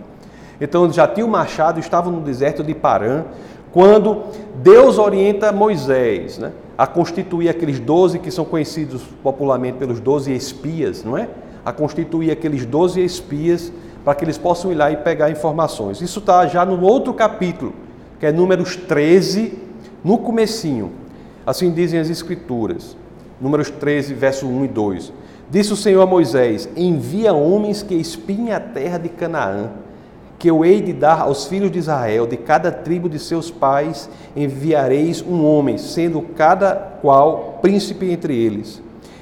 Então 0.59 0.91
já 0.91 1.07
tinha 1.07 1.25
o 1.25 1.29
machado, 1.29 1.79
estava 1.79 2.09
no 2.09 2.21
deserto 2.21 2.63
de 2.63 2.73
Parã, 2.73 3.25
quando 3.73 4.23
Deus 4.55 4.97
orienta 4.97 5.51
Moisés 5.51 6.37
né, 6.37 6.51
a 6.77 6.87
constituir 6.87 7.49
aqueles 7.49 7.79
doze 7.79 8.19
que 8.19 8.31
são 8.31 8.45
conhecidos 8.45 9.01
popularmente 9.21 9.77
pelos 9.77 9.99
doze 9.99 10.33
espias, 10.33 11.03
não 11.03 11.17
é? 11.17 11.27
A 11.63 11.71
constituir 11.71 12.31
aqueles 12.31 12.65
doze 12.65 13.03
espias 13.03 13.71
para 14.03 14.15
que 14.15 14.25
eles 14.25 14.37
possam 14.37 14.71
ir 14.71 14.75
lá 14.75 14.91
e 14.91 14.97
pegar 14.97 15.29
informações. 15.29 16.01
Isso 16.01 16.19
está 16.19 16.47
já 16.47 16.65
no 16.65 16.81
outro 16.81 17.13
capítulo, 17.13 17.73
que 18.19 18.25
é 18.25 18.31
Números 18.31 18.75
13, 18.75 19.57
no 20.03 20.17
comecinho. 20.17 20.91
Assim 21.45 21.71
dizem 21.71 21.99
as 21.99 22.09
Escrituras. 22.09 22.95
Números 23.39 23.69
13, 23.69 24.13
verso 24.13 24.47
1 24.47 24.65
e 24.65 24.67
2. 24.67 25.13
Disse 25.49 25.73
o 25.73 25.75
Senhor 25.75 26.01
a 26.01 26.05
Moisés: 26.05 26.69
Envia 26.75 27.33
homens 27.33 27.81
que 27.83 27.95
espiem 27.95 28.51
a 28.51 28.59
terra 28.59 28.97
de 28.97 29.09
Canaã 29.09 29.69
que 30.41 30.49
eu 30.49 30.65
hei 30.65 30.81
de 30.81 30.91
dar 30.91 31.21
aos 31.21 31.45
filhos 31.45 31.69
de 31.69 31.77
Israel, 31.77 32.25
de 32.25 32.35
cada 32.35 32.71
tribo 32.71 33.07
de 33.07 33.19
seus 33.19 33.51
pais 33.51 34.09
enviareis 34.35 35.21
um 35.21 35.45
homem, 35.45 35.77
sendo 35.77 36.19
cada 36.35 36.73
qual 36.73 37.59
príncipe 37.61 38.09
entre 38.09 38.35
eles. 38.35 38.81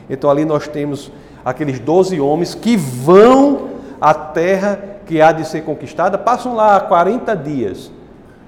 Então 0.10 0.30
ali 0.30 0.46
nós 0.46 0.70
temos 0.70 1.12
aqueles 1.44 1.78
doze 1.78 2.22
homens 2.22 2.56
que 2.56 2.78
vão 2.78 3.68
à 4.00 4.14
terra 4.14 4.80
que 5.06 5.22
há 5.22 5.32
de 5.32 5.48
ser 5.48 5.62
conquistada, 5.62 6.18
passam 6.18 6.56
lá 6.56 6.80
40 6.80 7.36
dias, 7.36 7.92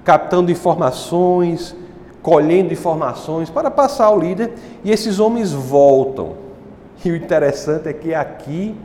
captando 0.04 0.52
informações, 0.52 1.76
colhendo 2.22 2.72
informações 2.72 3.50
para 3.50 3.72
passar 3.72 4.06
ao 4.06 4.20
líder, 4.20 4.54
e 4.84 4.92
esses 4.92 5.20
homens 5.20 5.52
voltam. 5.52 6.34
E 7.04 7.12
o 7.12 7.16
interessante 7.16 7.90
é 7.90 7.94
que 7.94 8.14
aqui 8.14 8.76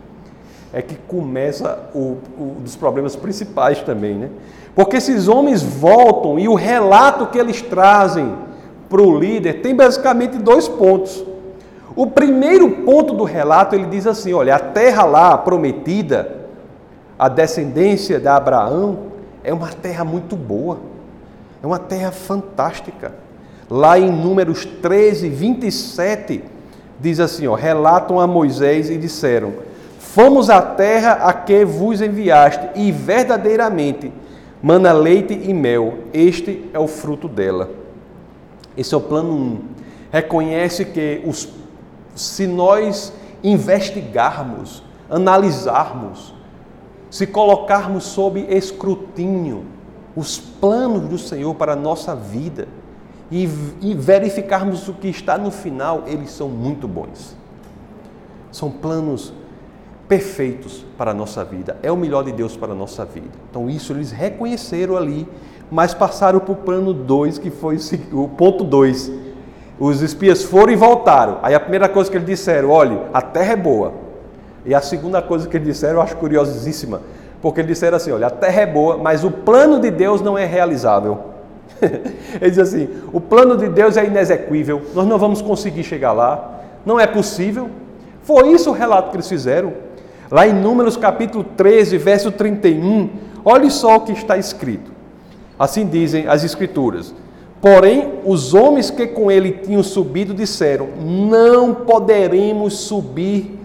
é 0.73 0.83
que 0.83 0.95
começa 0.95 1.89
o, 1.95 2.19
o, 2.39 2.57
dos 2.61 2.77
problemas 2.77 3.15
principais 3.17 3.81
também, 3.81 4.15
né? 4.15 4.29
Porque 4.75 4.97
esses 4.97 5.27
homens 5.27 5.63
voltam 5.63 6.39
e 6.39 6.49
o 6.49 6.55
relato 6.55 7.27
que 7.29 7.39
eles 7.39 7.63
trazem 7.63 8.35
para 8.89 9.01
o 9.01 9.19
líder 9.19 9.63
tem 9.63 9.75
basicamente 9.75 10.37
dois 10.37 10.69
pontos. 10.69 11.25
O 11.95 12.09
primeiro 12.09 12.69
ponto 12.85 13.15
do 13.15 13.25
relato 13.25 13.75
ele 13.75 13.87
diz 13.87 14.07
assim: 14.07 14.35
olha, 14.35 14.57
a 14.57 14.59
terra 14.59 15.05
lá 15.05 15.39
prometida, 15.39 16.36
a 17.19 17.29
descendência 17.29 18.21
de 18.21 18.29
Abraão, 18.29 18.99
é 19.43 19.53
uma 19.53 19.69
terra 19.69 20.05
muito 20.05 20.37
boa, 20.37 20.79
é 21.63 21.67
uma 21.67 21.79
terra 21.79 22.11
fantástica. 22.11 23.15
Lá 23.71 23.99
em 23.99 24.11
Números 24.11 24.65
13, 24.65 25.29
27, 25.29 26.43
diz 27.01 27.21
assim: 27.21 27.47
ó, 27.47 27.55
relatam 27.55 28.21
a 28.21 28.27
Moisés 28.27 28.91
e 28.91 28.97
disseram: 28.97 29.55
Fomos 29.99 30.51
à 30.51 30.61
terra 30.61 31.13
a 31.13 31.33
que 31.33 31.65
vos 31.65 32.01
enviaste, 32.01 32.69
e 32.75 32.93
verdadeiramente 32.93 34.13
mana 34.63 34.93
leite 34.93 35.33
e 35.33 35.55
mel, 35.55 35.95
este 36.13 36.69
é 36.73 36.79
o 36.79 36.89
fruto 36.89 37.29
dela. 37.29 37.71
Esse 38.77 38.95
é 38.95 38.97
o 38.97 39.01
plano 39.01 39.31
1. 39.31 39.35
Um. 39.35 39.59
Reconhece 40.11 40.85
que 40.85 41.23
os, 41.25 41.49
se 42.15 42.47
nós 42.47 43.13
investigarmos, 43.43 44.83
analisarmos, 45.09 46.35
se 47.11 47.27
colocarmos 47.27 48.05
sob 48.05 48.41
escrutínio 48.49 49.65
os 50.15 50.39
planos 50.39 51.09
do 51.09 51.19
Senhor 51.19 51.55
para 51.55 51.75
a 51.75 51.77
nossa 51.77 52.15
vida 52.17 52.67
e, 53.31 53.49
e 53.81 53.95
verificarmos 53.95 54.89
o 54.89 54.95
que 54.95 55.09
está 55.09 55.37
no 55.37 55.51
final, 55.51 56.05
eles 56.07 56.31
são 56.31 56.49
muito 56.49 56.89
bons. 56.89 57.37
São 58.51 58.71
planos 58.71 59.33
perfeitos 60.09 60.85
para 60.97 61.11
a 61.11 61.15
nossa 61.15 61.45
vida, 61.45 61.77
é 61.83 61.91
o 61.91 61.97
melhor 61.97 62.25
de 62.25 62.33
Deus 62.33 62.57
para 62.57 62.73
a 62.73 62.75
nossa 62.75 63.05
vida. 63.05 63.29
Então, 63.51 63.69
isso 63.69 63.93
eles 63.93 64.13
reconheceram 64.13 64.97
ali, 64.97 65.29
mas 65.71 65.93
passaram 65.93 66.39
para 66.41 66.53
o 66.53 66.57
plano 66.57 66.95
2, 66.95 67.39
que 67.39 67.51
foi 67.51 67.77
o 68.13 68.29
ponto 68.29 68.63
2. 68.63 69.13
Os 69.79 70.01
espias 70.01 70.43
foram 70.45 70.73
e 70.73 70.77
voltaram. 70.77 71.39
Aí 71.43 71.55
a 71.55 71.61
primeira 71.61 71.89
coisa 71.89 72.11
que 72.11 72.17
eles 72.17 72.27
disseram: 72.27 72.71
olha, 72.71 73.09
a 73.13 73.21
terra 73.21 73.53
é 73.53 73.57
boa. 73.57 74.06
E 74.67 74.75
a 74.75 74.81
segunda 74.81 75.23
coisa 75.23 75.49
que 75.49 75.57
eles 75.57 75.69
disseram, 75.69 75.95
eu 75.95 76.03
acho 76.03 76.17
curiosíssima, 76.17 77.01
porque 77.41 77.61
eles 77.61 77.69
disseram 77.69 77.97
assim: 77.97 78.11
olha, 78.11 78.27
a 78.27 78.31
terra 78.31 78.63
é 78.63 78.67
boa, 78.67 78.99
mas 78.99 79.23
o 79.23 79.31
plano 79.31 79.79
de 79.79 79.91
Deus 79.91 80.21
não 80.21 80.37
é 80.37 80.45
realizável. 80.45 81.19
Ele 82.41 82.51
diz 82.51 82.59
assim: 82.59 82.89
o 83.13 83.21
plano 83.21 83.57
de 83.57 83.69
Deus 83.69 83.97
é 83.97 84.05
inexequível, 84.05 84.83
nós 84.95 85.07
não 85.07 85.19
vamos 85.19 85.41
conseguir 85.41 85.85
chegar 85.85 86.13
lá, 86.13 86.63
não 86.85 86.99
é 86.99 87.07
possível. 87.07 87.71
Foi 88.23 88.49
isso 88.49 88.71
o 88.71 88.73
relato 88.73 89.11
que 89.11 89.17
eles 89.17 89.29
fizeram. 89.29 89.73
Lá 90.29 90.49
em 90.49 90.53
Números 90.53 90.97
capítulo 90.97 91.45
13, 91.57 91.97
verso 91.99 92.33
31, 92.33 93.09
olhe 93.45 93.71
só 93.71 93.97
o 93.97 94.01
que 94.01 94.11
está 94.11 94.37
escrito. 94.37 94.91
Assim 95.57 95.87
dizem 95.87 96.27
as 96.27 96.43
Escrituras. 96.43 97.15
Porém, 97.61 98.15
os 98.25 98.53
homens 98.53 98.91
que 98.91 99.07
com 99.07 99.31
ele 99.31 99.53
tinham 99.53 99.83
subido 99.83 100.35
disseram: 100.35 100.89
Não 100.99 101.73
poderemos 101.73 102.75
subir 102.75 103.56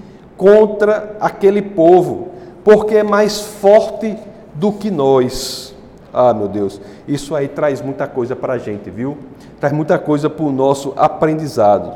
contra 0.41 1.17
aquele 1.19 1.61
povo, 1.61 2.29
porque 2.63 2.95
é 2.95 3.03
mais 3.03 3.39
forte 3.41 4.17
do 4.55 4.71
que 4.71 4.89
nós. 4.89 5.75
Ah, 6.11 6.33
meu 6.33 6.47
Deus, 6.47 6.81
isso 7.07 7.35
aí 7.35 7.47
traz 7.47 7.79
muita 7.79 8.07
coisa 8.07 8.35
para 8.35 8.53
a 8.53 8.57
gente, 8.57 8.89
viu? 8.89 9.19
Traz 9.59 9.71
muita 9.71 9.99
coisa 9.99 10.31
para 10.31 10.43
o 10.43 10.51
nosso 10.51 10.93
aprendizado. 10.97 11.95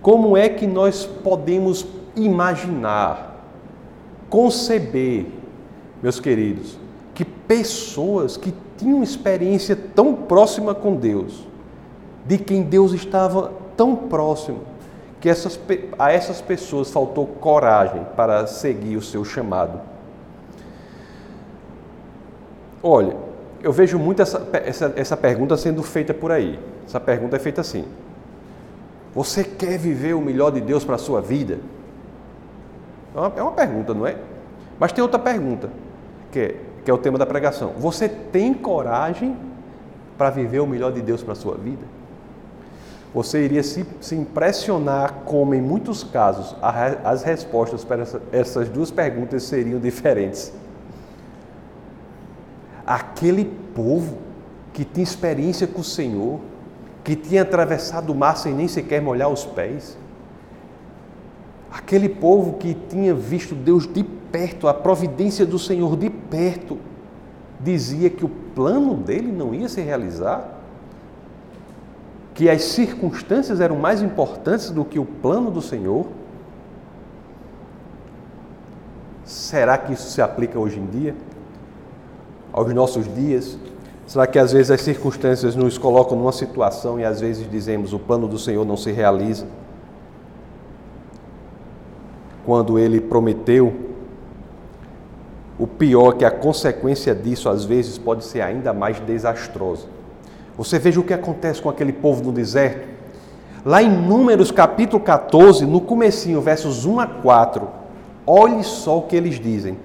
Como 0.00 0.38
é 0.38 0.48
que 0.48 0.66
nós 0.66 1.04
podemos 1.04 1.86
imaginar, 2.16 3.44
conceber, 4.30 5.26
meus 6.02 6.18
queridos, 6.18 6.78
que 7.12 7.26
pessoas 7.26 8.38
que 8.38 8.54
tinham 8.78 9.02
experiência 9.02 9.76
tão 9.94 10.14
próxima 10.14 10.74
com 10.74 10.94
Deus, 10.94 11.46
de 12.24 12.38
quem 12.38 12.62
Deus 12.62 12.94
estava 12.94 13.52
tão 13.76 13.94
próximo, 13.94 14.69
que 15.20 15.28
essas, 15.28 15.60
a 15.98 16.10
essas 16.10 16.40
pessoas 16.40 16.90
faltou 16.90 17.26
coragem 17.26 18.06
para 18.16 18.46
seguir 18.46 18.96
o 18.96 19.02
seu 19.02 19.24
chamado. 19.24 19.80
Olha, 22.82 23.14
eu 23.62 23.70
vejo 23.70 23.98
muito 23.98 24.22
essa, 24.22 24.48
essa, 24.52 24.92
essa 24.96 25.16
pergunta 25.16 25.56
sendo 25.58 25.82
feita 25.82 26.14
por 26.14 26.32
aí. 26.32 26.58
Essa 26.86 26.98
pergunta 26.98 27.36
é 27.36 27.38
feita 27.38 27.60
assim: 27.60 27.84
Você 29.14 29.44
quer 29.44 29.78
viver 29.78 30.14
o 30.14 30.20
melhor 30.22 30.50
de 30.50 30.60
Deus 30.62 30.84
para 30.84 30.94
a 30.94 30.98
sua 30.98 31.20
vida? 31.20 31.58
É 33.14 33.18
uma, 33.18 33.32
é 33.36 33.42
uma 33.42 33.52
pergunta, 33.52 33.92
não 33.92 34.06
é? 34.06 34.16
Mas 34.78 34.92
tem 34.92 35.02
outra 35.02 35.18
pergunta, 35.18 35.68
que 36.32 36.38
é, 36.40 36.56
que 36.82 36.90
é 36.90 36.94
o 36.94 36.98
tema 36.98 37.18
da 37.18 37.26
pregação. 37.26 37.74
Você 37.76 38.08
tem 38.08 38.54
coragem 38.54 39.36
para 40.16 40.30
viver 40.30 40.60
o 40.60 40.66
melhor 40.66 40.92
de 40.92 41.02
Deus 41.02 41.22
para 41.22 41.32
a 41.32 41.36
sua 41.36 41.56
vida? 41.56 41.84
Você 43.12 43.44
iria 43.44 43.62
se, 43.62 43.84
se 44.00 44.14
impressionar 44.14 45.22
como, 45.24 45.54
em 45.54 45.60
muitos 45.60 46.04
casos, 46.04 46.54
a, 46.62 47.10
as 47.10 47.22
respostas 47.22 47.82
para 47.82 48.02
essa, 48.02 48.22
essas 48.30 48.68
duas 48.68 48.90
perguntas 48.90 49.42
seriam 49.42 49.80
diferentes. 49.80 50.52
Aquele 52.86 53.44
povo 53.74 54.18
que 54.72 54.84
tinha 54.84 55.02
experiência 55.02 55.66
com 55.66 55.80
o 55.80 55.84
Senhor, 55.84 56.38
que 57.02 57.16
tinha 57.16 57.42
atravessado 57.42 58.12
o 58.12 58.14
mar 58.14 58.36
sem 58.36 58.54
nem 58.54 58.68
sequer 58.68 59.02
molhar 59.02 59.28
os 59.28 59.44
pés, 59.44 59.98
aquele 61.72 62.08
povo 62.08 62.58
que 62.58 62.74
tinha 62.88 63.12
visto 63.12 63.54
Deus 63.56 63.92
de 63.92 64.04
perto, 64.04 64.68
a 64.68 64.74
providência 64.74 65.44
do 65.44 65.58
Senhor 65.58 65.96
de 65.96 66.08
perto, 66.08 66.78
dizia 67.58 68.08
que 68.08 68.24
o 68.24 68.28
plano 68.28 68.94
dele 68.94 69.32
não 69.32 69.52
ia 69.52 69.68
se 69.68 69.80
realizar, 69.80 70.59
que 72.40 72.48
as 72.48 72.62
circunstâncias 72.62 73.60
eram 73.60 73.76
mais 73.76 74.00
importantes 74.00 74.70
do 74.70 74.82
que 74.82 74.98
o 74.98 75.04
plano 75.04 75.50
do 75.50 75.60
Senhor. 75.60 76.06
Será 79.26 79.76
que 79.76 79.92
isso 79.92 80.08
se 80.08 80.22
aplica 80.22 80.58
hoje 80.58 80.80
em 80.80 80.86
dia? 80.86 81.14
aos 82.50 82.72
nossos 82.72 83.14
dias? 83.14 83.58
Será 84.06 84.26
que 84.26 84.38
às 84.38 84.52
vezes 84.52 84.70
as 84.70 84.80
circunstâncias 84.80 85.54
nos 85.54 85.76
colocam 85.76 86.16
numa 86.16 86.32
situação 86.32 86.98
e 86.98 87.04
às 87.04 87.20
vezes 87.20 87.46
dizemos 87.50 87.92
o 87.92 87.98
plano 87.98 88.26
do 88.26 88.38
Senhor 88.38 88.64
não 88.64 88.78
se 88.78 88.90
realiza? 88.90 89.46
Quando 92.46 92.78
ele 92.78 93.02
prometeu, 93.02 93.70
o 95.58 95.66
pior 95.66 96.14
é 96.14 96.16
que 96.16 96.24
a 96.24 96.30
consequência 96.30 97.14
disso 97.14 97.50
às 97.50 97.66
vezes 97.66 97.98
pode 97.98 98.24
ser 98.24 98.40
ainda 98.40 98.72
mais 98.72 98.98
desastrosa. 98.98 99.99
Você 100.60 100.78
veja 100.78 101.00
o 101.00 101.02
que 101.02 101.14
acontece 101.14 101.62
com 101.62 101.70
aquele 101.70 101.90
povo 101.90 102.22
no 102.22 102.30
deserto. 102.30 102.86
Lá 103.64 103.82
em 103.82 103.88
Números 103.88 104.50
capítulo 104.50 105.02
14, 105.02 105.64
no 105.64 105.80
comecinho, 105.80 106.38
versos 106.42 106.84
1 106.84 107.00
a 107.00 107.06
4, 107.06 107.66
olhe 108.26 108.62
só 108.62 108.98
o 108.98 109.02
que 109.04 109.16
eles 109.16 109.40
dizem. 109.40 109.78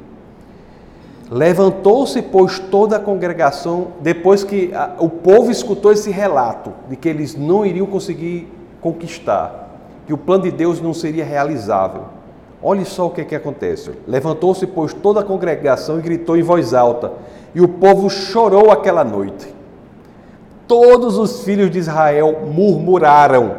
Levantou-se, 1.31 2.21
pois, 2.21 2.59
toda 2.59 2.97
a 2.97 2.99
congregação, 2.99 3.87
depois 4.01 4.43
que 4.43 4.73
o 4.99 5.07
povo 5.07 5.49
escutou 5.49 5.93
esse 5.93 6.11
relato 6.11 6.73
de 6.89 6.97
que 6.97 7.07
eles 7.07 7.37
não 7.37 7.65
iriam 7.65 7.87
conseguir 7.87 8.51
conquistar, 8.81 9.77
que 10.05 10.11
o 10.11 10.17
plano 10.17 10.43
de 10.43 10.51
Deus 10.51 10.81
não 10.81 10.93
seria 10.93 11.23
realizável. 11.23 12.01
Olhe 12.61 12.83
só 12.83 13.07
o 13.07 13.11
que, 13.11 13.21
é 13.21 13.23
que 13.23 13.33
acontece. 13.33 13.91
Levantou-se, 14.05 14.67
pois, 14.67 14.93
toda 14.93 15.21
a 15.21 15.23
congregação 15.23 15.99
e 15.99 16.01
gritou 16.01 16.35
em 16.35 16.43
voz 16.43 16.73
alta, 16.73 17.13
e 17.55 17.61
o 17.61 17.67
povo 17.69 18.09
chorou 18.09 18.71
aquela 18.71 19.05
noite. 19.05 19.54
Todos 20.67 21.17
os 21.17 21.43
filhos 21.43 21.69
de 21.69 21.79
Israel 21.79 22.47
murmuraram 22.51 23.55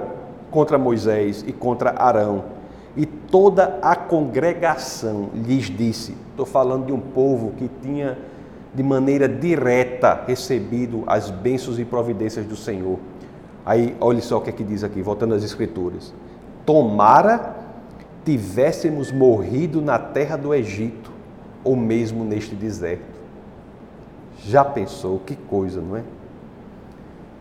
contra 0.50 0.76
Moisés 0.76 1.44
e 1.46 1.52
contra 1.52 1.90
Arão 1.90 2.56
e 2.96 3.04
toda 3.04 3.78
a 3.82 3.94
congregação 3.94 5.28
lhes 5.34 5.64
disse: 5.66 6.16
estou 6.30 6.46
falando 6.46 6.86
de 6.86 6.92
um 6.92 7.00
povo 7.00 7.52
que 7.52 7.70
tinha 7.82 8.16
de 8.74 8.82
maneira 8.82 9.28
direta 9.28 10.24
recebido 10.26 11.04
as 11.06 11.30
bênçãos 11.30 11.78
e 11.78 11.84
providências 11.84 12.46
do 12.46 12.56
Senhor. 12.56 12.98
Aí, 13.64 13.96
olha 14.00 14.22
só 14.22 14.38
o 14.38 14.40
que 14.40 14.50
é 14.50 14.52
que 14.52 14.64
diz 14.64 14.82
aqui, 14.82 15.02
voltando 15.02 15.34
às 15.34 15.44
Escrituras: 15.44 16.14
Tomara 16.64 17.54
tivéssemos 18.24 19.12
morrido 19.12 19.82
na 19.82 19.98
terra 19.98 20.36
do 20.36 20.54
Egito, 20.54 21.12
ou 21.62 21.76
mesmo 21.76 22.24
neste 22.24 22.54
deserto. 22.54 23.16
Já 24.38 24.64
pensou? 24.64 25.20
Que 25.24 25.36
coisa, 25.36 25.80
não 25.80 25.96
é? 25.96 26.02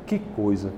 Que 0.05 0.19
coisa. 0.19 0.71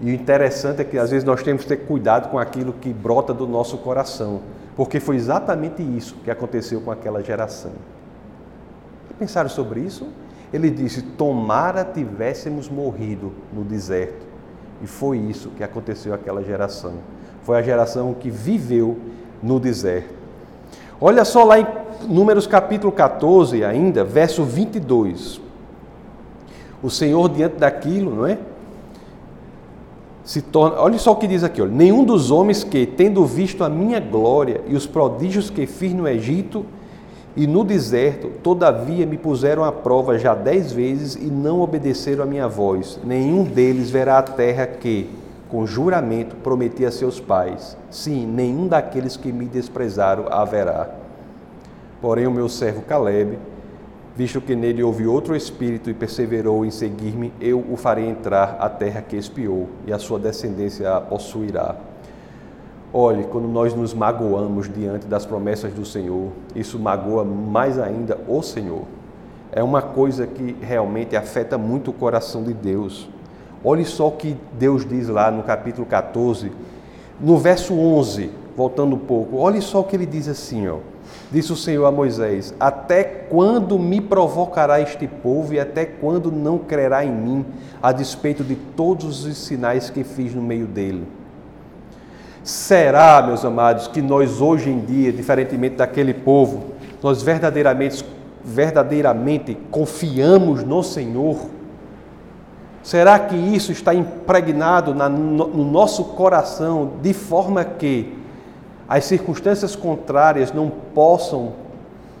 E 0.00 0.10
o 0.10 0.14
interessante 0.14 0.80
é 0.80 0.84
que 0.84 0.98
às 0.98 1.10
vezes 1.10 1.24
nós 1.24 1.42
temos 1.42 1.62
que 1.62 1.68
ter 1.68 1.76
cuidado 1.78 2.30
com 2.30 2.38
aquilo 2.38 2.72
que 2.72 2.92
brota 2.92 3.34
do 3.34 3.46
nosso 3.46 3.76
coração, 3.78 4.40
porque 4.74 4.98
foi 4.98 5.16
exatamente 5.16 5.82
isso 5.82 6.16
que 6.24 6.30
aconteceu 6.30 6.80
com 6.80 6.90
aquela 6.90 7.22
geração. 7.22 7.72
Pensaram 9.18 9.50
sobre 9.50 9.80
isso? 9.80 10.08
Ele 10.50 10.70
disse: 10.70 11.02
Tomara 11.02 11.84
tivéssemos 11.84 12.70
morrido 12.70 13.32
no 13.52 13.62
deserto. 13.62 14.26
E 14.82 14.86
foi 14.86 15.18
isso 15.18 15.50
que 15.50 15.62
aconteceu 15.62 16.14
àquela 16.14 16.42
geração. 16.42 16.94
Foi 17.42 17.58
a 17.58 17.62
geração 17.62 18.14
que 18.14 18.30
viveu 18.30 18.98
no 19.42 19.60
deserto. 19.60 20.14
Olha 20.98 21.24
só 21.24 21.44
lá 21.44 21.60
em 21.60 21.66
Números 22.08 22.46
capítulo 22.46 22.90
14, 22.90 23.62
ainda, 23.62 24.02
verso 24.02 24.42
22. 24.42 25.49
O 26.82 26.90
Senhor, 26.90 27.28
diante 27.28 27.56
daquilo, 27.56 28.14
não 28.14 28.26
é? 28.26 28.38
se 30.30 30.40
torna. 30.40 30.80
Olha 30.80 30.98
só 30.98 31.12
o 31.12 31.16
que 31.16 31.26
diz 31.26 31.42
aqui: 31.42 31.60
olha, 31.60 31.72
nenhum 31.72 32.04
dos 32.04 32.30
homens 32.30 32.62
que, 32.62 32.86
tendo 32.86 33.24
visto 33.24 33.64
a 33.64 33.68
minha 33.68 33.98
glória 33.98 34.60
e 34.68 34.76
os 34.76 34.86
prodígios 34.86 35.50
que 35.50 35.66
fiz 35.66 35.92
no 35.92 36.06
Egito 36.06 36.64
e 37.36 37.46
no 37.46 37.64
deserto, 37.64 38.30
todavia 38.42 39.06
me 39.06 39.16
puseram 39.16 39.64
à 39.64 39.72
prova 39.72 40.18
já 40.18 40.34
dez 40.34 40.72
vezes 40.72 41.16
e 41.16 41.26
não 41.26 41.60
obedeceram 41.60 42.22
a 42.22 42.26
minha 42.26 42.46
voz. 42.46 42.98
Nenhum 43.04 43.42
deles 43.42 43.90
verá 43.90 44.18
a 44.18 44.22
terra 44.22 44.66
que, 44.66 45.10
com 45.48 45.66
juramento, 45.66 46.36
prometi 46.36 46.84
a 46.84 46.92
seus 46.92 47.18
pais. 47.18 47.76
Sim, 47.90 48.24
nenhum 48.26 48.68
daqueles 48.68 49.16
que 49.16 49.32
me 49.32 49.46
desprezaram 49.46 50.26
haverá. 50.30 50.90
Porém, 52.00 52.26
o 52.26 52.30
meu 52.30 52.48
servo 52.48 52.82
Caleb 52.82 53.36
Visto 54.16 54.40
que 54.40 54.56
nele 54.56 54.82
houve 54.82 55.06
outro 55.06 55.36
espírito 55.36 55.88
e 55.88 55.94
perseverou 55.94 56.64
em 56.64 56.70
seguir-me, 56.70 57.32
eu 57.40 57.64
o 57.70 57.76
farei 57.76 58.08
entrar 58.08 58.56
à 58.58 58.68
terra 58.68 59.00
que 59.00 59.16
espiou, 59.16 59.68
e 59.86 59.92
a 59.92 59.98
sua 59.98 60.18
descendência 60.18 60.96
a 60.96 61.00
possuirá. 61.00 61.76
Olhe, 62.92 63.22
quando 63.24 63.46
nós 63.46 63.72
nos 63.72 63.94
magoamos 63.94 64.68
diante 64.68 65.06
das 65.06 65.24
promessas 65.24 65.72
do 65.72 65.84
Senhor, 65.84 66.32
isso 66.56 66.76
magoa 66.76 67.24
mais 67.24 67.78
ainda 67.78 68.18
o 68.26 68.42
Senhor. 68.42 68.82
É 69.52 69.62
uma 69.62 69.80
coisa 69.80 70.26
que 70.26 70.56
realmente 70.60 71.16
afeta 71.16 71.56
muito 71.56 71.92
o 71.92 71.94
coração 71.94 72.42
de 72.42 72.52
Deus. 72.52 73.08
Olhe 73.62 73.84
só 73.84 74.08
o 74.08 74.12
que 74.12 74.36
Deus 74.58 74.84
diz 74.84 75.08
lá 75.08 75.30
no 75.30 75.44
capítulo 75.44 75.86
14, 75.86 76.50
no 77.20 77.38
verso 77.38 77.74
11. 77.74 78.30
voltando 78.56 78.96
um 78.96 78.98
pouco, 78.98 79.36
olhe 79.36 79.62
só 79.62 79.80
o 79.80 79.84
que 79.84 79.94
ele 79.94 80.04
diz 80.04 80.28
assim, 80.28 80.68
ó. 80.68 80.78
Disse 81.30 81.52
o 81.52 81.56
Senhor 81.56 81.86
a 81.86 81.92
Moisés: 81.92 82.52
Até 82.58 83.04
quando 83.04 83.78
me 83.78 84.00
provocará 84.00 84.80
este 84.80 85.06
povo 85.06 85.54
e 85.54 85.60
até 85.60 85.84
quando 85.86 86.32
não 86.32 86.58
crerá 86.58 87.04
em 87.04 87.12
mim, 87.12 87.46
a 87.80 87.92
despeito 87.92 88.42
de 88.42 88.56
todos 88.56 89.24
os 89.24 89.36
sinais 89.36 89.88
que 89.90 90.02
fiz 90.02 90.34
no 90.34 90.42
meio 90.42 90.66
dele? 90.66 91.06
Será, 92.42 93.22
meus 93.22 93.44
amados, 93.44 93.86
que 93.86 94.02
nós 94.02 94.40
hoje 94.40 94.70
em 94.70 94.80
dia, 94.80 95.12
diferentemente 95.12 95.76
daquele 95.76 96.14
povo, 96.14 96.72
nós 97.02 97.22
verdadeiramente, 97.22 98.04
verdadeiramente 98.44 99.56
confiamos 99.70 100.64
no 100.64 100.82
Senhor? 100.82 101.36
Será 102.82 103.18
que 103.18 103.36
isso 103.36 103.70
está 103.70 103.94
impregnado 103.94 104.94
na, 104.94 105.08
no, 105.08 105.46
no 105.46 105.70
nosso 105.70 106.02
coração 106.04 106.92
de 107.02 107.12
forma 107.12 107.62
que 107.62 108.19
as 108.90 109.04
circunstâncias 109.04 109.76
contrárias 109.76 110.52
não 110.52 110.68
possam 110.68 111.52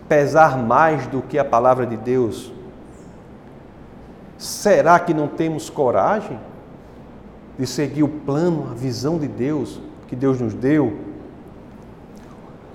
pesar 0.08 0.56
mais 0.56 1.04
do 1.08 1.20
que 1.20 1.36
a 1.36 1.44
palavra 1.44 1.84
de 1.84 1.96
Deus? 1.96 2.52
Será 4.38 5.00
que 5.00 5.12
não 5.12 5.26
temos 5.26 5.68
coragem 5.68 6.38
de 7.58 7.66
seguir 7.66 8.04
o 8.04 8.08
plano, 8.08 8.68
a 8.70 8.74
visão 8.74 9.18
de 9.18 9.26
Deus 9.26 9.80
que 10.06 10.14
Deus 10.14 10.40
nos 10.40 10.54
deu? 10.54 10.96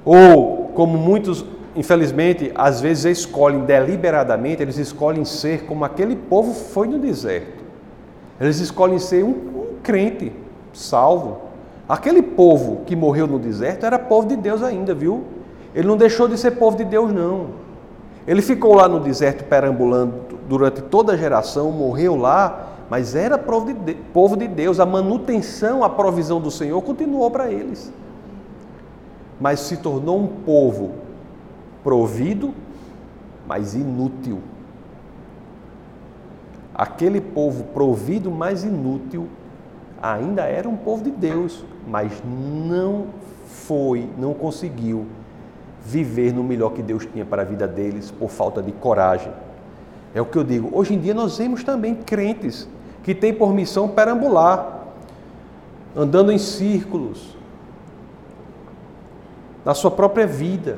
Ou, 0.04 0.74
como 0.76 0.98
muitos, 0.98 1.46
infelizmente, 1.74 2.52
às 2.54 2.82
vezes 2.82 3.20
escolhem 3.20 3.62
deliberadamente, 3.62 4.62
eles 4.62 4.78
escolhem 4.78 5.24
ser 5.24 5.64
como 5.64 5.86
aquele 5.86 6.18
povo 6.18 6.54
foi 6.54 6.90
no 6.90 7.00
deserto. 7.00 7.64
Eles 8.42 8.60
escolhem 8.60 9.00
ser 9.00 9.24
um, 9.24 9.30
um 9.30 9.78
crente 9.82 10.34
salvo. 10.74 11.45
Aquele 11.88 12.22
povo 12.22 12.82
que 12.86 12.96
morreu 12.96 13.28
no 13.28 13.38
deserto 13.38 13.86
era 13.86 14.00
povo 14.00 14.28
de 14.28 14.36
Deus 14.36 14.64
ainda, 14.64 14.94
viu? 14.94 15.24
Ele 15.74 15.88
não 15.88 15.98
deixou 15.98 16.28
de 16.28 16.38
ser 16.38 16.52
povo 16.52 16.76
de 16.78 16.84
Deus, 16.84 17.14
não. 17.14 17.48
Ele 18.28 18.42
ficou 18.42 18.76
lá 18.76 18.88
no 18.88 19.00
deserto 19.00 19.44
perambulando 19.44 20.14
durante 20.50 20.82
toda 20.82 21.14
a 21.14 21.18
geração, 21.18 21.72
morreu 21.72 22.16
lá, 22.16 22.70
mas 22.90 23.16
era 23.16 23.38
povo 23.38 24.36
de, 24.36 24.48
Deus. 24.48 24.80
A 24.80 24.86
manutenção, 24.86 25.84
a 25.84 25.90
provisão 25.90 26.42
do 26.42 26.50
Senhor 26.50 26.82
continuou 26.82 27.30
para 27.30 27.52
eles. 27.52 27.92
Mas 29.40 29.60
se 29.60 29.78
tornou 29.78 30.20
um 30.20 30.28
povo 30.28 30.94
provido, 31.84 32.54
mas 33.48 33.76
inútil 33.76 34.42
aquele 36.76 37.22
povo 37.22 37.64
provido, 37.64 38.30
mas 38.30 38.66
inútil, 38.66 39.30
ainda 40.14 40.44
era 40.44 40.70
um 40.70 40.78
povo 40.78 41.04
de 41.04 41.12
Deus, 41.12 41.64
mas 41.88 42.12
não 42.24 43.08
foi, 43.48 44.08
não 44.18 44.34
conseguiu 44.34 45.06
viver 45.84 46.34
no 46.34 46.44
melhor 46.44 46.72
que 46.72 46.82
Deus 46.82 47.06
tinha 47.06 47.26
para 47.26 47.42
a 47.42 47.46
vida 47.46 47.68
deles 47.68 48.12
por 48.12 48.30
falta 48.30 48.62
de 48.62 48.72
coragem. 48.72 49.32
É 50.14 50.22
o 50.22 50.26
que 50.26 50.38
eu 50.38 50.44
digo. 50.44 50.70
Hoje 50.72 50.94
em 50.94 51.00
dia 51.00 51.14
nós 51.14 51.38
vemos 51.38 51.64
também 51.64 51.96
crentes 51.96 52.68
que 53.04 53.14
têm 53.14 53.34
por 53.34 53.54
missão 53.54 53.88
perambular, 53.88 54.84
andando 55.96 56.32
em 56.32 56.38
círculos, 56.38 57.36
na 59.64 59.74
sua 59.74 59.92
própria 59.92 60.28
vida, 60.28 60.78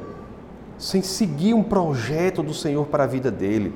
sem 0.77 1.01
seguir 1.01 1.53
um 1.53 1.63
projeto 1.63 2.41
do 2.41 2.53
Senhor 2.53 2.85
para 2.85 3.03
a 3.03 3.07
vida 3.07 3.31
dele. 3.31 3.73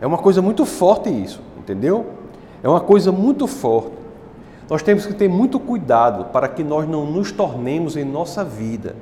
É 0.00 0.06
uma 0.06 0.18
coisa 0.18 0.42
muito 0.42 0.64
forte 0.64 1.08
isso, 1.08 1.40
entendeu? 1.58 2.13
É 2.64 2.68
uma 2.68 2.80
coisa 2.80 3.12
muito 3.12 3.46
forte. 3.46 3.92
Nós 4.70 4.82
temos 4.82 5.04
que 5.04 5.12
ter 5.12 5.28
muito 5.28 5.60
cuidado 5.60 6.32
para 6.32 6.48
que 6.48 6.64
nós 6.64 6.88
não 6.88 7.04
nos 7.04 7.30
tornemos 7.30 7.94
em 7.94 8.04
nossa 8.04 8.42
vida 8.42 8.96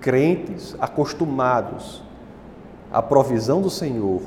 crentes 0.00 0.76
acostumados 0.80 2.00
à 2.92 3.02
provisão 3.02 3.60
do 3.60 3.68
Senhor, 3.68 4.22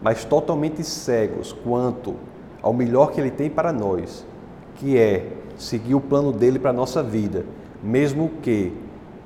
mas 0.00 0.24
totalmente 0.24 0.84
cegos 0.84 1.52
quanto 1.52 2.14
ao 2.62 2.72
melhor 2.72 3.10
que 3.10 3.20
Ele 3.20 3.32
tem 3.32 3.50
para 3.50 3.72
nós, 3.72 4.24
que 4.76 4.96
é 4.96 5.32
seguir 5.56 5.96
o 5.96 6.00
plano 6.00 6.30
dele 6.30 6.60
para 6.60 6.70
a 6.70 6.72
nossa 6.72 7.02
vida, 7.02 7.44
mesmo 7.82 8.30
que 8.40 8.72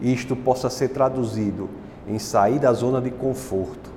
isto 0.00 0.34
possa 0.34 0.70
ser 0.70 0.88
traduzido 0.88 1.68
em 2.08 2.18
sair 2.18 2.58
da 2.58 2.72
zona 2.72 2.98
de 2.98 3.10
conforto 3.10 3.92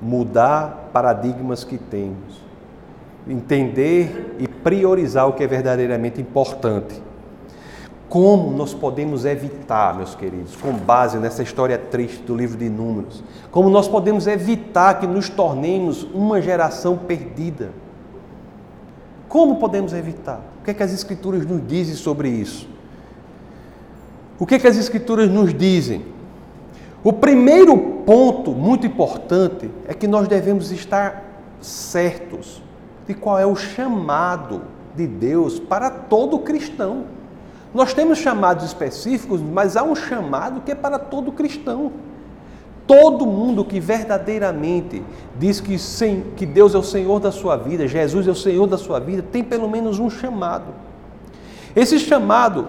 mudar 0.00 0.90
paradigmas 0.92 1.62
que 1.62 1.78
temos, 1.78 2.51
entender 3.28 4.36
e 4.38 4.48
priorizar 4.48 5.28
o 5.28 5.32
que 5.32 5.44
é 5.44 5.46
verdadeiramente 5.46 6.20
importante. 6.20 7.00
Como 8.08 8.54
nós 8.54 8.74
podemos 8.74 9.24
evitar, 9.24 9.96
meus 9.96 10.14
queridos, 10.14 10.54
com 10.56 10.72
base 10.72 11.16
nessa 11.18 11.42
história 11.42 11.78
triste 11.78 12.22
do 12.24 12.36
livro 12.36 12.58
de 12.58 12.68
Números, 12.68 13.24
como 13.50 13.70
nós 13.70 13.88
podemos 13.88 14.26
evitar 14.26 15.00
que 15.00 15.06
nos 15.06 15.30
tornemos 15.30 16.02
uma 16.12 16.42
geração 16.42 16.98
perdida? 16.98 17.70
Como 19.28 19.56
podemos 19.56 19.94
evitar? 19.94 20.42
O 20.60 20.64
que, 20.64 20.72
é 20.72 20.74
que 20.74 20.82
as 20.82 20.92
Escrituras 20.92 21.46
nos 21.46 21.66
dizem 21.66 21.94
sobre 21.94 22.28
isso? 22.28 22.68
O 24.38 24.44
que, 24.44 24.56
é 24.56 24.58
que 24.58 24.66
as 24.66 24.76
Escrituras 24.76 25.30
nos 25.30 25.54
dizem? 25.54 26.04
O 27.02 27.14
primeiro 27.14 27.76
ponto 28.04 28.50
muito 28.52 28.86
importante 28.86 29.70
é 29.88 29.94
que 29.94 30.06
nós 30.06 30.28
devemos 30.28 30.70
estar 30.70 31.24
certos 31.62 32.62
qual 33.14 33.38
é 33.38 33.46
o 33.46 33.56
chamado 33.56 34.62
de 34.94 35.06
Deus 35.06 35.58
para 35.58 35.90
todo 35.90 36.38
cristão. 36.38 37.04
Nós 37.74 37.94
temos 37.94 38.18
chamados 38.18 38.64
específicos, 38.64 39.40
mas 39.40 39.76
há 39.76 39.82
um 39.82 39.94
chamado 39.94 40.60
que 40.60 40.72
é 40.72 40.74
para 40.74 40.98
todo 40.98 41.32
cristão. 41.32 41.92
Todo 42.86 43.24
mundo 43.24 43.64
que 43.64 43.80
verdadeiramente 43.80 45.02
diz 45.38 45.60
que, 45.60 45.78
sim, 45.78 46.24
que 46.36 46.44
Deus 46.44 46.74
é 46.74 46.78
o 46.78 46.82
Senhor 46.82 47.20
da 47.20 47.32
sua 47.32 47.56
vida, 47.56 47.88
Jesus 47.88 48.26
é 48.26 48.30
o 48.30 48.34
Senhor 48.34 48.66
da 48.66 48.76
sua 48.76 48.98
vida, 48.98 49.22
tem 49.22 49.42
pelo 49.42 49.70
menos 49.70 49.98
um 49.98 50.10
chamado. 50.10 50.66
Esse 51.74 51.98
chamado 51.98 52.68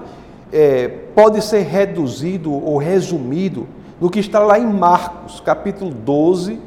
é, 0.52 0.88
pode 0.88 1.42
ser 1.42 1.64
reduzido 1.64 2.54
ou 2.54 2.78
resumido 2.78 3.68
no 4.00 4.10
que 4.10 4.20
está 4.20 4.40
lá 4.40 4.58
em 4.58 4.66
Marcos, 4.66 5.42
capítulo 5.42 5.92
12, 5.92 6.60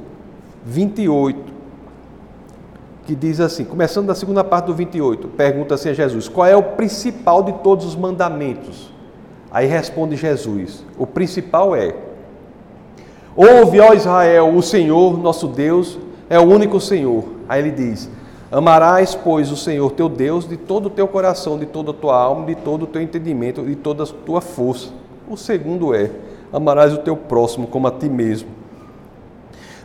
28, 0.65 1.56
que 3.07 3.15
diz 3.15 3.39
assim, 3.39 3.65
começando 3.65 4.09
da 4.09 4.15
segunda 4.17 4.43
parte 4.43 4.67
do 4.67 4.75
28, 4.75 5.29
pergunta 5.29 5.77
assim 5.77 5.91
a 5.91 5.95
Jesus: 5.95 6.29
Qual 6.29 6.45
é 6.45 6.57
o 6.57 6.63
principal 6.63 7.43
de 7.45 7.53
todos 7.53 7.87
os 7.87 7.95
mandamentos? 7.95 8.93
Aí 9.51 9.67
responde 9.67 10.17
Jesus: 10.17 10.85
O 10.99 11.07
principal 11.07 11.75
é: 11.75 11.95
Ouve, 13.37 13.81
ó 13.81 13.95
Israel, 13.95 14.53
o 14.55 14.61
Senhor, 14.61 15.17
nosso 15.19 15.47
Deus, 15.47 15.99
é 16.29 16.39
o 16.39 16.43
único 16.43 16.81
Senhor. 16.81 17.25
Aí 17.49 17.63
ele 17.63 17.71
diz: 17.71 18.11
Amarás, 18.51 19.15
pois, 19.15 19.53
o 19.53 19.57
Senhor 19.57 19.93
teu 19.93 20.09
Deus 20.09 20.49
de 20.49 20.57
todo 20.57 20.87
o 20.87 20.91
teu 20.91 21.07
coração, 21.07 21.57
de 21.59 21.67
toda 21.67 21.93
a 21.93 21.95
tua 21.95 22.21
alma, 22.21 22.45
de 22.45 22.57
todo 22.57 22.83
o 22.83 22.87
teu 22.87 23.01
entendimento, 23.01 23.63
de 23.63 23.77
toda 23.77 24.03
a 24.03 24.07
tua 24.07 24.41
força. 24.41 24.89
O 25.29 25.37
segundo 25.37 25.95
é: 25.95 26.11
amarás 26.53 26.93
o 26.93 26.99
teu 26.99 27.17
próximo 27.17 27.69
como 27.69 27.87
a 27.87 27.93
ti 27.93 28.09
mesmo. 28.09 28.49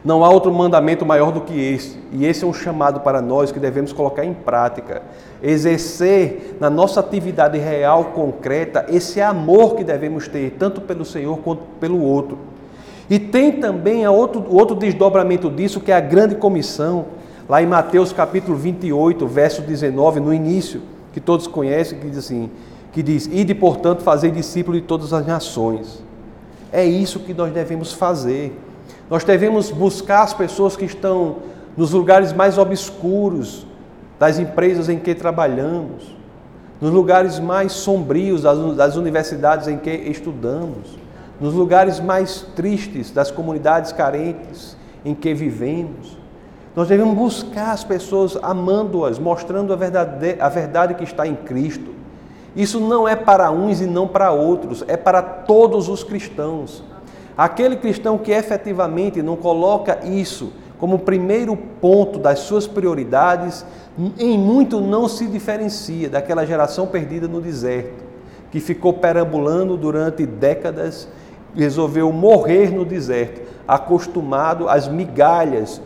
Não 0.04 0.26
há 0.26 0.30
outro 0.30 0.52
mandamento 0.52 1.06
maior 1.06 1.32
do 1.32 1.42
que 1.42 1.54
esse, 1.54 2.00
e 2.12 2.26
esse 2.26 2.44
é 2.44 2.48
um 2.48 2.54
chamado 2.54 3.02
para 3.02 3.22
nós 3.22 3.52
que 3.52 3.60
devemos 3.60 3.94
colocar 3.94 4.26
em 4.26 4.34
prática, 4.34 5.04
exercer 5.44 6.58
na 6.60 6.72
nossa 6.72 7.00
atividade 7.00 7.60
real, 7.60 8.06
concreta, 8.06 8.86
esse 8.90 9.22
amor 9.22 9.76
que 9.76 9.84
devemos 9.84 10.28
ter, 10.28 10.56
tanto 10.58 10.82
pelo 10.82 11.06
Senhor 11.06 11.38
quanto 11.38 11.62
pelo 11.80 12.02
outro. 12.02 12.40
E 13.08 13.20
tem 13.20 13.52
também 13.52 14.08
outro, 14.08 14.44
outro 14.50 14.76
desdobramento 14.76 15.52
disso, 15.52 15.80
que 15.80 15.92
é 15.92 15.96
a 15.96 16.00
grande 16.00 16.34
comissão, 16.34 17.06
lá 17.48 17.62
em 17.62 17.68
Mateus 17.68 18.12
capítulo 18.12 18.58
28, 18.58 19.28
verso 19.28 19.62
19, 19.62 20.20
no 20.20 20.34
início, 20.34 20.82
que 21.14 21.20
todos 21.20 21.46
conhecem, 21.46 22.00
que 22.00 22.08
diz 22.08 22.18
assim, 22.18 22.50
que 22.92 23.04
diz, 23.04 23.28
Ide, 23.28 23.54
portanto, 23.54 24.02
fazer 24.02 24.32
discípulo 24.32 24.80
de 24.80 24.88
todas 24.88 25.14
as 25.14 25.28
nações. 25.28 26.04
É 26.72 26.86
isso 26.86 27.20
que 27.20 27.34
nós 27.34 27.52
devemos 27.54 27.94
fazer. 27.94 28.58
Nós 29.12 29.24
devemos 29.24 29.70
buscar 29.70 30.24
as 30.24 30.34
pessoas 30.34 30.76
que 30.76 30.86
estão 30.86 31.36
nos 31.78 31.92
lugares 31.92 32.34
mais 32.34 32.58
obscuros 32.58 33.68
das 34.18 34.40
empresas 34.40 34.90
em 34.90 34.98
que 34.98 35.14
trabalhamos, 35.14 36.16
nos 36.80 36.92
lugares 36.92 37.38
mais 37.38 37.74
sombrios 37.74 38.42
das, 38.42 38.96
universidades 38.96 39.68
em 39.68 39.78
que 39.78 39.92
estudamos, 39.92 40.98
nos 41.40 41.54
lugares 41.54 42.00
mais 42.00 42.42
tristes 42.56 43.12
das 43.12 43.30
comunidades 43.30 43.92
carentes 43.92 44.76
em 45.06 45.14
que 45.14 45.34
vivemos. 45.34 46.18
Nós 46.76 46.88
devemos 46.88 47.16
buscar 47.16 47.72
as 47.72 47.84
pessoas 47.84 48.36
amando-as, 48.42 49.20
mostrando 49.20 49.74
a 49.74 49.76
verdade, 49.76 50.38
a 50.40 50.50
verdade 50.50 50.96
que 50.96 51.04
está 51.04 51.28
em 51.28 51.36
Cristo 51.36 52.02
isso 52.56 52.80
não 52.80 53.08
é 53.08 53.16
para 53.16 53.50
uns 53.50 53.80
e 53.80 53.86
não 53.86 54.08
para 54.08 54.32
outros, 54.32 54.84
é 54.88 54.98
para 54.98 55.22
todos 55.22 55.88
os 55.88 56.04
cristãos. 56.04 56.84
Aquele 57.42 57.76
cristão 57.76 58.20
que 58.20 58.32
efetivamente 58.32 59.20
não 59.24 59.36
coloca 59.36 60.06
isso 60.06 60.54
como 60.78 61.00
primeiro 61.00 61.58
ponto 61.58 62.20
das 62.20 62.38
suas 62.38 62.68
prioridades, 62.68 63.66
em 64.20 64.38
muito 64.38 64.80
não 64.80 65.08
se 65.08 65.26
diferencia 65.26 66.08
daquela 66.08 66.46
geração 66.46 66.86
perdida 66.86 67.28
no 67.28 67.42
deserto, 67.42 68.04
que 68.52 68.60
ficou 68.60 68.94
perambulando 68.94 69.76
durante 69.76 70.24
décadas, 70.24 71.08
resolveu 71.56 72.12
morrer 72.12 72.72
no 72.72 72.86
deserto, 72.86 73.42
acostumado 73.68 74.70
às 74.70 74.88
migalhas 74.88 75.82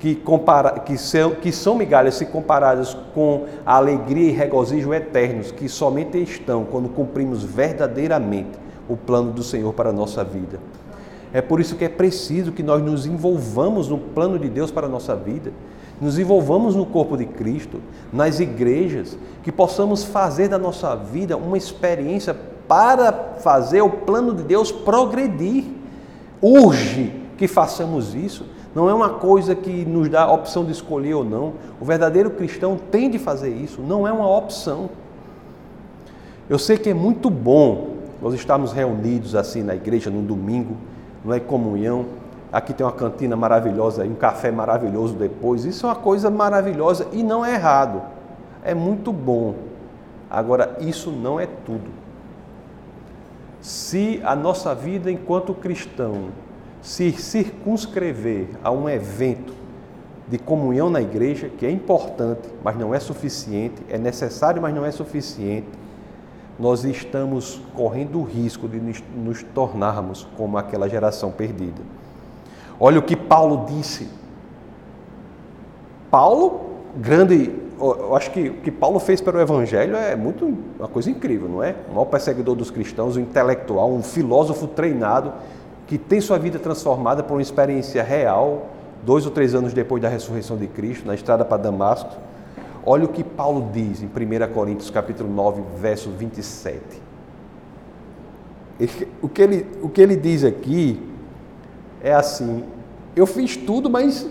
que, 0.00 0.16
compara, 0.16 0.80
que, 0.80 0.98
são, 0.98 1.36
que 1.36 1.52
são 1.52 1.76
migalhas 1.76 2.16
se 2.16 2.26
comparadas 2.26 2.94
com 3.14 3.44
a 3.64 3.76
alegria 3.76 4.30
e 4.30 4.32
regozijo 4.32 4.92
eternos 4.92 5.52
que 5.52 5.68
somente 5.68 6.20
estão 6.20 6.64
quando 6.64 6.88
cumprimos 6.88 7.44
verdadeiramente 7.44 8.58
o 8.88 8.96
plano 8.96 9.30
do 9.30 9.44
Senhor 9.44 9.72
para 9.72 9.90
a 9.90 9.92
nossa 9.92 10.24
vida. 10.24 10.58
É 11.36 11.42
por 11.42 11.60
isso 11.60 11.76
que 11.76 11.84
é 11.84 11.88
preciso 11.90 12.50
que 12.50 12.62
nós 12.62 12.82
nos 12.82 13.04
envolvamos 13.04 13.88
no 13.88 13.98
plano 13.98 14.38
de 14.38 14.48
Deus 14.48 14.70
para 14.70 14.86
a 14.86 14.88
nossa 14.88 15.14
vida, 15.14 15.52
nos 16.00 16.18
envolvamos 16.18 16.74
no 16.74 16.86
corpo 16.86 17.14
de 17.14 17.26
Cristo, 17.26 17.78
nas 18.10 18.40
igrejas, 18.40 19.18
que 19.42 19.52
possamos 19.52 20.02
fazer 20.02 20.48
da 20.48 20.56
nossa 20.56 20.96
vida 20.96 21.36
uma 21.36 21.58
experiência 21.58 22.34
para 22.66 23.12
fazer 23.40 23.82
o 23.82 23.90
plano 23.90 24.32
de 24.32 24.44
Deus 24.44 24.72
progredir. 24.72 25.64
Urge 26.40 27.12
que 27.36 27.46
façamos 27.46 28.14
isso. 28.14 28.46
Não 28.74 28.88
é 28.88 28.94
uma 28.94 29.10
coisa 29.10 29.54
que 29.54 29.84
nos 29.84 30.08
dá 30.08 30.22
a 30.22 30.32
opção 30.32 30.64
de 30.64 30.72
escolher 30.72 31.12
ou 31.12 31.22
não. 31.22 31.52
O 31.78 31.84
verdadeiro 31.84 32.30
cristão 32.30 32.78
tem 32.90 33.10
de 33.10 33.18
fazer 33.18 33.50
isso, 33.50 33.82
não 33.82 34.08
é 34.08 34.10
uma 34.10 34.34
opção. 34.38 34.88
Eu 36.48 36.58
sei 36.58 36.78
que 36.78 36.88
é 36.88 36.94
muito 36.94 37.28
bom 37.28 37.88
nós 38.22 38.32
estarmos 38.32 38.72
reunidos 38.72 39.34
assim 39.34 39.62
na 39.62 39.74
igreja 39.74 40.08
no 40.08 40.22
domingo, 40.22 40.78
não 41.26 41.34
é 41.34 41.40
comunhão. 41.40 42.06
Aqui 42.52 42.72
tem 42.72 42.86
uma 42.86 42.92
cantina 42.92 43.34
maravilhosa, 43.34 44.04
um 44.04 44.14
café 44.14 44.52
maravilhoso 44.52 45.14
depois. 45.14 45.64
Isso 45.64 45.84
é 45.84 45.88
uma 45.88 45.96
coisa 45.96 46.30
maravilhosa 46.30 47.08
e 47.12 47.22
não 47.22 47.44
é 47.44 47.54
errado. 47.54 48.00
É 48.64 48.72
muito 48.72 49.12
bom. 49.12 49.54
Agora, 50.30 50.76
isso 50.80 51.10
não 51.10 51.38
é 51.40 51.46
tudo. 51.46 51.90
Se 53.60 54.20
a 54.24 54.36
nossa 54.36 54.74
vida 54.74 55.10
enquanto 55.10 55.52
cristão 55.52 56.28
se 56.80 57.10
circunscrever 57.12 58.50
a 58.62 58.70
um 58.70 58.88
evento 58.88 59.52
de 60.28 60.38
comunhão 60.38 60.88
na 60.88 61.00
igreja, 61.00 61.48
que 61.48 61.66
é 61.66 61.70
importante, 61.70 62.48
mas 62.62 62.76
não 62.76 62.94
é 62.94 63.00
suficiente, 63.00 63.82
é 63.88 63.98
necessário, 63.98 64.62
mas 64.62 64.74
não 64.74 64.84
é 64.84 64.92
suficiente, 64.92 65.66
nós 66.58 66.84
estamos 66.84 67.60
correndo 67.74 68.18
o 68.18 68.24
risco 68.24 68.66
de 68.68 68.80
nos 69.14 69.42
tornarmos 69.42 70.26
como 70.36 70.56
aquela 70.56 70.88
geração 70.88 71.30
perdida. 71.30 71.82
Olha 72.80 72.98
o 72.98 73.02
que 73.02 73.16
Paulo 73.16 73.66
disse. 73.68 74.08
Paulo, 76.10 76.60
grande, 76.96 77.52
eu 77.78 78.16
acho 78.16 78.30
que 78.30 78.48
o 78.48 78.54
que 78.54 78.70
Paulo 78.70 78.98
fez 78.98 79.20
pelo 79.20 79.38
Evangelho 79.38 79.96
é 79.96 80.16
muito 80.16 80.46
uma 80.78 80.88
coisa 80.88 81.10
incrível, 81.10 81.48
não 81.48 81.62
é? 81.62 81.74
O 81.90 81.92
maior 81.92 82.06
perseguidor 82.06 82.54
dos 82.54 82.70
cristãos, 82.70 83.16
um 83.16 83.20
intelectual, 83.20 83.92
um 83.92 84.02
filósofo 84.02 84.66
treinado 84.66 85.32
que 85.86 85.98
tem 85.98 86.20
sua 86.20 86.38
vida 86.38 86.58
transformada 86.58 87.22
por 87.22 87.34
uma 87.34 87.42
experiência 87.42 88.02
real, 88.02 88.66
dois 89.04 89.24
ou 89.24 89.30
três 89.30 89.54
anos 89.54 89.72
depois 89.72 90.02
da 90.02 90.08
ressurreição 90.08 90.56
de 90.56 90.66
Cristo, 90.66 91.06
na 91.06 91.14
estrada 91.14 91.44
para 91.44 91.58
Damasco. 91.58 92.10
Olha 92.88 93.04
o 93.04 93.08
que 93.08 93.24
Paulo 93.24 93.70
diz 93.72 94.00
em 94.00 94.06
1 94.06 94.52
Coríntios 94.54 94.90
capítulo 94.90 95.28
9, 95.28 95.60
verso 95.76 96.08
27. 96.10 96.80
O 99.20 99.28
que 99.28 99.42
ele, 99.42 99.66
o 99.82 99.88
que 99.88 100.00
ele 100.00 100.14
diz 100.14 100.44
aqui 100.44 101.02
é 102.00 102.14
assim: 102.14 102.62
eu 103.16 103.26
fiz 103.26 103.56
tudo, 103.56 103.90
mas 103.90 104.28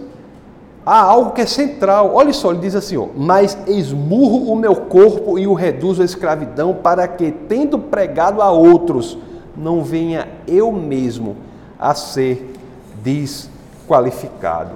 há 0.85 1.01
algo 1.01 1.31
que 1.31 1.41
é 1.41 1.45
central. 1.45 2.15
Olha 2.15 2.31
só, 2.31 2.51
ele 2.51 2.61
diz 2.61 2.75
assim: 2.75 2.95
ó, 2.95 3.07
mas 3.13 3.57
esmurro 3.67 4.49
o 4.49 4.55
meu 4.55 4.75
corpo 4.75 5.37
e 5.37 5.45
o 5.45 5.53
reduzo 5.53 6.01
à 6.01 6.05
escravidão, 6.05 6.75
para 6.75 7.05
que, 7.09 7.31
tendo 7.31 7.77
pregado 7.77 8.41
a 8.41 8.51
outros, 8.51 9.17
não 9.57 9.83
venha 9.83 10.29
eu 10.47 10.71
mesmo 10.71 11.35
a 11.77 11.93
ser 11.93 12.53
desqualificado, 13.03 14.75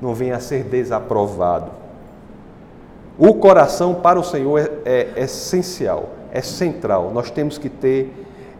não 0.00 0.14
venha 0.14 0.36
a 0.36 0.40
ser 0.40 0.62
desaprovado. 0.62 1.85
O 3.18 3.34
coração 3.34 3.94
para 3.94 4.20
o 4.20 4.24
Senhor 4.24 4.58
é, 4.58 4.70
é, 4.84 5.12
é 5.16 5.24
essencial, 5.24 6.10
é 6.30 6.42
central. 6.42 7.10
Nós 7.12 7.30
temos 7.30 7.56
que 7.56 7.68
ter 7.68 8.12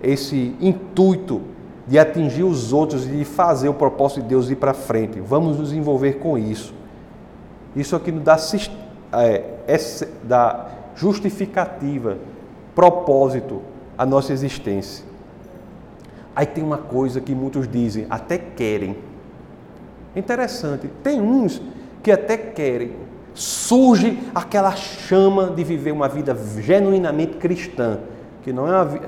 esse 0.03 0.55
intuito 0.61 1.43
de 1.87 1.99
atingir 1.99 2.43
os 2.43 2.73
outros 2.73 3.07
e 3.07 3.11
de 3.11 3.25
fazer 3.25 3.69
o 3.69 3.75
propósito 3.75 4.23
de 4.23 4.29
Deus 4.29 4.51
ir 4.51 4.57
para 4.57 4.75
frente. 4.75 5.21
Vamos 5.21 5.59
nos 5.59 5.73
envolver 5.73 6.15
com 6.15 6.39
isso. 6.39 6.75
Isso 7.75 7.95
aqui 7.95 8.11
nos 8.11 8.25
dá, 8.25 8.37
é, 9.13 9.45
é, 9.69 9.77
dá 10.25 10.69
justificativa, 10.95 12.17
propósito 12.75 13.61
à 13.97 14.07
nossa 14.07 14.33
existência. 14.33 15.05
Aí 16.35 16.47
tem 16.47 16.65
uma 16.65 16.79
coisa 16.79 17.21
que 17.21 17.35
muitos 17.35 17.69
dizem, 17.69 18.07
até 18.09 18.39
querem. 18.39 18.97
Interessante, 20.15 20.89
tem 21.03 21.21
uns 21.21 21.61
que 22.03 22.11
até 22.11 22.37
querem. 22.37 23.06
Surge 23.37 24.19
aquela 24.35 24.75
chama 24.75 25.51
de 25.51 25.63
viver 25.63 25.93
uma 25.93 26.09
vida 26.09 26.37
genuinamente 26.59 27.37
cristã, 27.37 27.99
que 28.43 28.53
não 28.53 28.67
é 28.67 28.83
uma, 28.83 29.01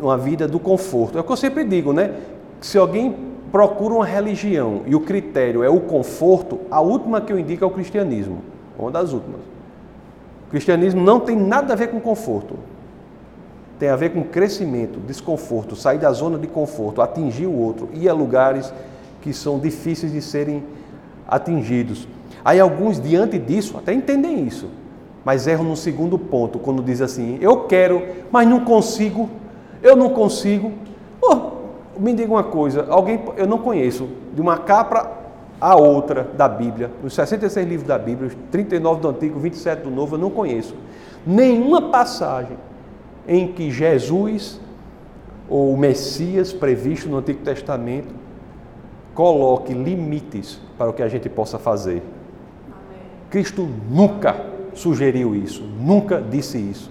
uma 0.00 0.16
vida 0.16 0.48
do 0.48 0.58
conforto. 0.58 1.18
É 1.18 1.20
o 1.20 1.24
que 1.24 1.32
eu 1.32 1.36
sempre 1.36 1.64
digo, 1.64 1.92
né? 1.92 2.14
Se 2.60 2.78
alguém 2.78 3.14
procura 3.52 3.94
uma 3.94 4.06
religião 4.06 4.82
e 4.86 4.94
o 4.94 5.00
critério 5.00 5.62
é 5.62 5.68
o 5.68 5.80
conforto, 5.80 6.60
a 6.70 6.80
última 6.80 7.20
que 7.20 7.32
eu 7.32 7.38
indico 7.38 7.62
é 7.62 7.66
o 7.66 7.70
cristianismo, 7.70 8.38
uma 8.78 8.90
das 8.90 9.12
últimas. 9.12 9.40
O 10.46 10.50
cristianismo 10.50 11.02
não 11.02 11.20
tem 11.20 11.36
nada 11.36 11.74
a 11.74 11.76
ver 11.76 11.88
com 11.88 12.00
conforto 12.00 12.56
tem 13.78 13.88
a 13.88 13.96
ver 13.96 14.10
com 14.10 14.22
crescimento, 14.22 15.00
desconforto, 15.00 15.74
sair 15.74 15.98
da 15.98 16.10
zona 16.12 16.38
de 16.38 16.46
conforto, 16.46 17.02
atingir 17.02 17.46
o 17.46 17.52
outro, 17.52 17.88
ir 17.92 18.08
a 18.08 18.12
lugares 18.12 18.72
que 19.20 19.32
são 19.32 19.58
difíceis 19.58 20.12
de 20.12 20.22
serem 20.22 20.62
atingidos. 21.26 22.06
Aí 22.44 22.60
alguns, 22.60 23.00
diante 23.00 23.38
disso, 23.38 23.78
até 23.78 23.92
entendem 23.92 24.46
isso, 24.46 24.68
mas 25.24 25.46
erram 25.46 25.64
no 25.64 25.76
segundo 25.76 26.18
ponto, 26.18 26.58
quando 26.58 26.82
diz 26.82 27.00
assim: 27.00 27.38
eu 27.40 27.64
quero, 27.64 28.02
mas 28.30 28.46
não 28.46 28.60
consigo, 28.60 29.30
eu 29.82 29.96
não 29.96 30.10
consigo. 30.10 30.72
Oh, 31.22 31.98
me 31.98 32.12
diga 32.12 32.30
uma 32.30 32.44
coisa: 32.44 32.86
alguém, 32.88 33.20
eu 33.36 33.46
não 33.46 33.58
conheço, 33.58 34.08
de 34.34 34.40
uma 34.40 34.58
capa 34.58 35.10
a 35.60 35.76
outra 35.76 36.28
da 36.36 36.46
Bíblia, 36.46 36.90
nos 37.02 37.14
66 37.14 37.66
livros 37.66 37.88
da 37.88 37.98
Bíblia, 37.98 38.28
os 38.28 38.36
39 38.50 39.00
do 39.00 39.08
Antigo, 39.08 39.38
27 39.40 39.82
do 39.82 39.90
Novo, 39.90 40.16
eu 40.16 40.20
não 40.20 40.30
conheço 40.30 40.74
nenhuma 41.26 41.90
passagem 41.90 42.56
em 43.26 43.48
que 43.48 43.70
Jesus, 43.70 44.60
ou 45.48 45.72
o 45.72 45.76
Messias 45.76 46.52
previsto 46.52 47.08
no 47.08 47.18
Antigo 47.18 47.42
Testamento, 47.42 48.14
coloque 49.14 49.72
limites 49.72 50.60
para 50.76 50.90
o 50.90 50.92
que 50.92 51.02
a 51.02 51.08
gente 51.08 51.28
possa 51.28 51.58
fazer. 51.58 52.02
Cristo 53.34 53.68
nunca 53.90 54.36
sugeriu 54.74 55.34
isso, 55.34 55.64
nunca 55.80 56.22
disse 56.22 56.56
isso. 56.56 56.88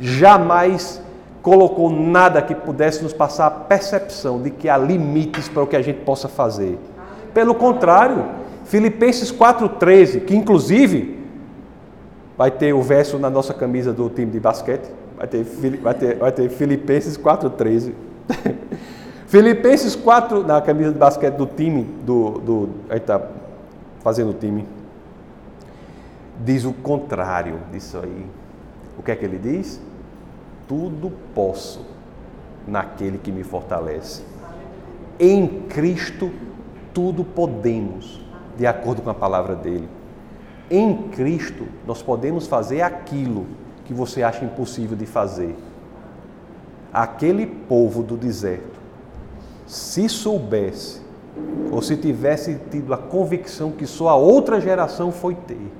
Jamais 0.00 1.02
colocou 1.42 1.90
nada 1.90 2.40
que 2.40 2.54
pudesse 2.54 3.02
nos 3.02 3.12
passar 3.12 3.46
a 3.46 3.50
percepção 3.50 4.40
de 4.40 4.48
que 4.48 4.70
há 4.70 4.78
limites 4.78 5.50
para 5.50 5.62
o 5.62 5.66
que 5.66 5.76
a 5.76 5.82
gente 5.82 6.00
possa 6.00 6.28
fazer. 6.28 6.78
Pelo 7.34 7.54
contrário, 7.54 8.24
Filipenses 8.64 9.30
4,13, 9.30 10.24
que 10.24 10.34
inclusive 10.34 11.22
vai 12.38 12.50
ter 12.50 12.72
o 12.72 12.80
verso 12.80 13.18
na 13.18 13.28
nossa 13.28 13.52
camisa 13.52 13.92
do 13.92 14.08
time 14.08 14.30
de 14.30 14.40
basquete, 14.40 14.90
Vai 15.14 15.26
ter, 15.26 15.44
vai 15.82 15.94
ter, 15.94 16.16
vai 16.16 16.32
ter 16.32 16.48
Filipenses 16.48 17.18
4,13. 17.18 17.92
Filipenses 19.28 19.94
4, 19.94 20.42
na 20.42 20.58
camisa 20.62 20.90
de 20.90 20.98
basquete 20.98 21.34
do 21.34 21.46
time, 21.46 21.84
do, 22.04 22.30
do, 22.38 22.68
a 22.88 22.94
gente 22.94 23.02
está 23.02 23.20
fazendo 24.00 24.30
o 24.30 24.34
time, 24.34 24.66
diz 26.44 26.64
o 26.64 26.72
contrário 26.72 27.60
disso 27.72 27.98
aí. 28.02 28.26
O 28.98 29.02
que 29.02 29.10
é 29.10 29.16
que 29.16 29.24
ele 29.24 29.38
diz? 29.38 29.80
Tudo 30.68 31.12
posso 31.34 31.84
naquele 32.66 33.18
que 33.18 33.30
me 33.30 33.42
fortalece. 33.42 34.22
Em 35.18 35.62
Cristo 35.68 36.30
tudo 36.92 37.24
podemos, 37.24 38.20
de 38.56 38.66
acordo 38.66 39.02
com 39.02 39.10
a 39.10 39.14
palavra 39.14 39.54
dele. 39.54 39.88
Em 40.70 41.08
Cristo 41.08 41.66
nós 41.86 42.02
podemos 42.02 42.46
fazer 42.46 42.82
aquilo 42.82 43.46
que 43.84 43.94
você 43.94 44.22
acha 44.22 44.44
impossível 44.44 44.96
de 44.96 45.06
fazer. 45.06 45.54
Aquele 46.92 47.46
povo 47.46 48.02
do 48.02 48.16
deserto, 48.16 48.80
se 49.66 50.08
soubesse, 50.08 51.02
ou 51.70 51.82
se 51.82 51.96
tivesse 51.96 52.58
tido 52.70 52.94
a 52.94 52.96
convicção 52.96 53.70
que 53.72 53.86
só 53.86 54.08
a 54.08 54.16
outra 54.16 54.60
geração 54.60 55.12
foi 55.12 55.34
ter, 55.34 55.70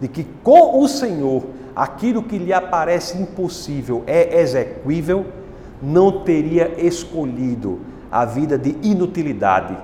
de 0.00 0.08
que 0.08 0.24
com 0.42 0.80
o 0.82 0.88
Senhor 0.88 1.44
aquilo 1.74 2.22
que 2.22 2.38
lhe 2.38 2.52
aparece 2.52 3.18
impossível 3.18 4.02
é 4.06 4.40
execuível, 4.40 5.26
não 5.82 6.24
teria 6.24 6.80
escolhido 6.84 7.80
a 8.10 8.24
vida 8.24 8.56
de 8.56 8.76
inutilidade, 8.82 9.76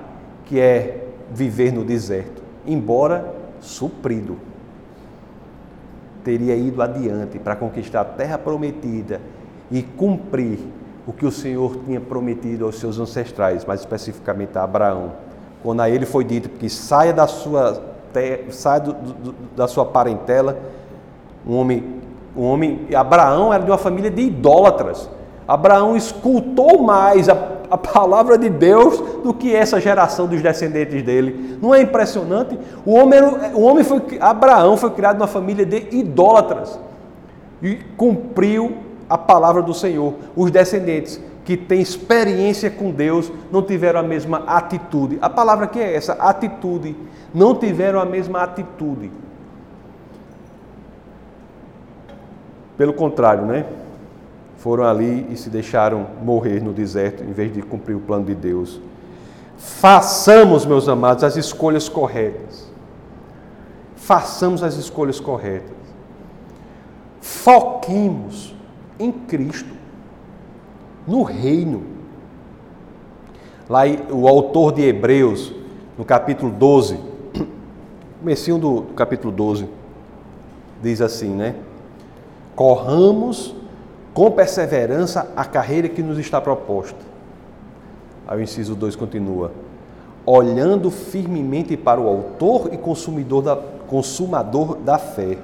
que 0.45 0.59
é 0.59 1.07
viver 1.31 1.71
no 1.71 1.83
deserto, 1.83 2.41
embora 2.65 3.33
suprido 3.59 4.37
teria 6.23 6.55
ido 6.55 6.81
adiante 6.81 7.39
para 7.39 7.55
conquistar 7.55 8.01
a 8.01 8.05
terra 8.05 8.37
prometida 8.37 9.19
e 9.69 9.81
cumprir 9.81 10.59
o 11.05 11.11
que 11.11 11.25
o 11.25 11.31
Senhor 11.31 11.77
tinha 11.85 11.99
prometido 11.99 12.65
aos 12.65 12.79
seus 12.79 12.99
ancestrais, 12.99 13.65
mais 13.65 13.79
especificamente 13.79 14.57
a 14.57 14.63
Abraão. 14.63 15.13
Quando 15.63 15.81
a 15.81 15.89
ele 15.89 16.05
foi 16.05 16.23
dito 16.23 16.49
que 16.49 16.69
saia 16.69 17.13
da 17.13 17.27
sua, 17.27 17.90
saia 18.49 18.79
do, 18.79 18.93
do, 18.93 19.35
da 19.55 19.67
sua 19.67 19.85
parentela, 19.85 20.57
um 21.45 21.55
homem, 21.57 22.01
um 22.35 22.43
homem, 22.43 22.87
Abraão 22.95 23.53
era 23.53 23.63
de 23.63 23.71
uma 23.71 23.77
família 23.77 24.11
de 24.11 24.21
idólatras. 24.21 25.09
Abraão 25.47 25.95
escutou 25.95 26.81
mais 26.81 27.27
a, 27.27 27.35
a 27.69 27.77
palavra 27.77 28.37
de 28.37 28.49
Deus 28.49 28.99
do 29.23 29.33
que 29.33 29.55
essa 29.55 29.79
geração 29.81 30.27
dos 30.27 30.41
descendentes 30.41 31.03
dele. 31.03 31.57
Não 31.61 31.73
é 31.73 31.81
impressionante? 31.81 32.57
O 32.85 32.93
homem, 32.93 33.19
o 33.53 33.61
homem 33.61 33.83
foi, 33.83 34.01
Abraão 34.19 34.77
foi 34.77 34.91
criado 34.91 35.17
numa 35.17 35.27
família 35.27 35.65
de 35.65 35.87
idólatras 35.91 36.79
e 37.61 37.75
cumpriu 37.97 38.77
a 39.09 39.17
palavra 39.17 39.61
do 39.61 39.73
Senhor. 39.73 40.13
Os 40.35 40.51
descendentes 40.51 41.19
que 41.43 41.57
têm 41.57 41.81
experiência 41.81 42.69
com 42.69 42.91
Deus 42.91 43.31
não 43.51 43.61
tiveram 43.61 43.99
a 43.99 44.03
mesma 44.03 44.39
atitude. 44.45 45.17
A 45.21 45.29
palavra 45.29 45.67
que 45.67 45.79
é 45.79 45.95
essa? 45.95 46.13
Atitude. 46.13 46.95
Não 47.33 47.55
tiveram 47.55 47.99
a 47.99 48.05
mesma 48.05 48.41
atitude. 48.41 49.11
Pelo 52.77 52.93
contrário, 52.93 53.45
né? 53.45 53.65
Foram 54.57 54.83
ali 54.83 55.27
e 55.29 55.35
se 55.35 55.49
deixaram 55.49 56.07
morrer 56.23 56.61
no 56.61 56.71
deserto 56.71 57.23
em 57.23 57.31
vez 57.31 57.51
de 57.53 57.61
cumprir 57.61 57.95
o 57.95 57.99
plano 57.99 58.25
de 58.25 58.35
Deus. 58.35 58.79
Façamos, 59.57 60.65
meus 60.65 60.87
amados, 60.87 61.23
as 61.23 61.35
escolhas 61.35 61.87
corretas. 61.89 62.71
Façamos 63.95 64.63
as 64.63 64.75
escolhas 64.75 65.19
corretas. 65.19 65.75
Foquemos 67.21 68.55
em 68.99 69.11
Cristo, 69.11 69.73
no 71.07 71.23
reino. 71.23 71.83
Lá 73.69 73.83
o 74.11 74.27
autor 74.27 74.73
de 74.73 74.81
Hebreus, 74.81 75.53
no 75.97 76.03
capítulo 76.03 76.51
12, 76.51 76.99
comecinho 78.19 78.57
do, 78.57 78.81
do 78.81 78.93
capítulo 78.93 79.31
12, 79.31 79.67
diz 80.81 81.01
assim, 81.01 81.29
né? 81.29 81.55
Corramos 82.55 83.55
com 84.13 84.29
perseverança 84.31 85.31
a 85.35 85.45
carreira 85.45 85.87
que 85.87 86.03
nos 86.03 86.17
está 86.17 86.41
proposta. 86.41 86.99
Aí 88.27 88.39
o 88.39 88.41
inciso 88.41 88.75
2 88.75 88.95
continua: 88.95 89.51
olhando 90.25 90.91
firmemente 90.91 91.77
para 91.77 91.99
o 91.99 92.07
autor 92.07 92.69
e 92.73 92.77
consumidor 92.77 93.41
da, 93.41 93.55
consumador 93.55 94.75
da 94.75 94.97
fé. 94.97 95.37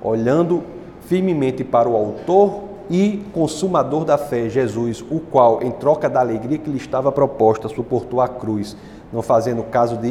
Olhando 0.00 0.62
firmemente 1.06 1.62
para 1.62 1.88
o 1.88 1.94
autor 1.94 2.71
e 2.92 3.24
consumador 3.32 4.04
da 4.04 4.18
fé, 4.18 4.50
Jesus, 4.50 5.02
o 5.10 5.18
qual, 5.18 5.62
em 5.62 5.70
troca 5.70 6.10
da 6.10 6.20
alegria 6.20 6.58
que 6.58 6.68
lhe 6.68 6.76
estava 6.76 7.10
proposta, 7.10 7.66
suportou 7.66 8.20
a 8.20 8.28
cruz, 8.28 8.76
não 9.10 9.22
fazendo 9.22 9.62
caso 9.62 9.96
de 9.96 10.08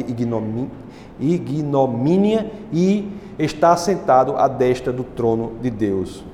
ignomínia 1.20 2.50
e 2.72 3.08
está 3.38 3.76
sentado 3.76 4.36
à 4.36 4.48
destra 4.48 4.92
do 4.92 5.04
trono 5.04 5.52
de 5.62 5.70
Deus. 5.70 6.24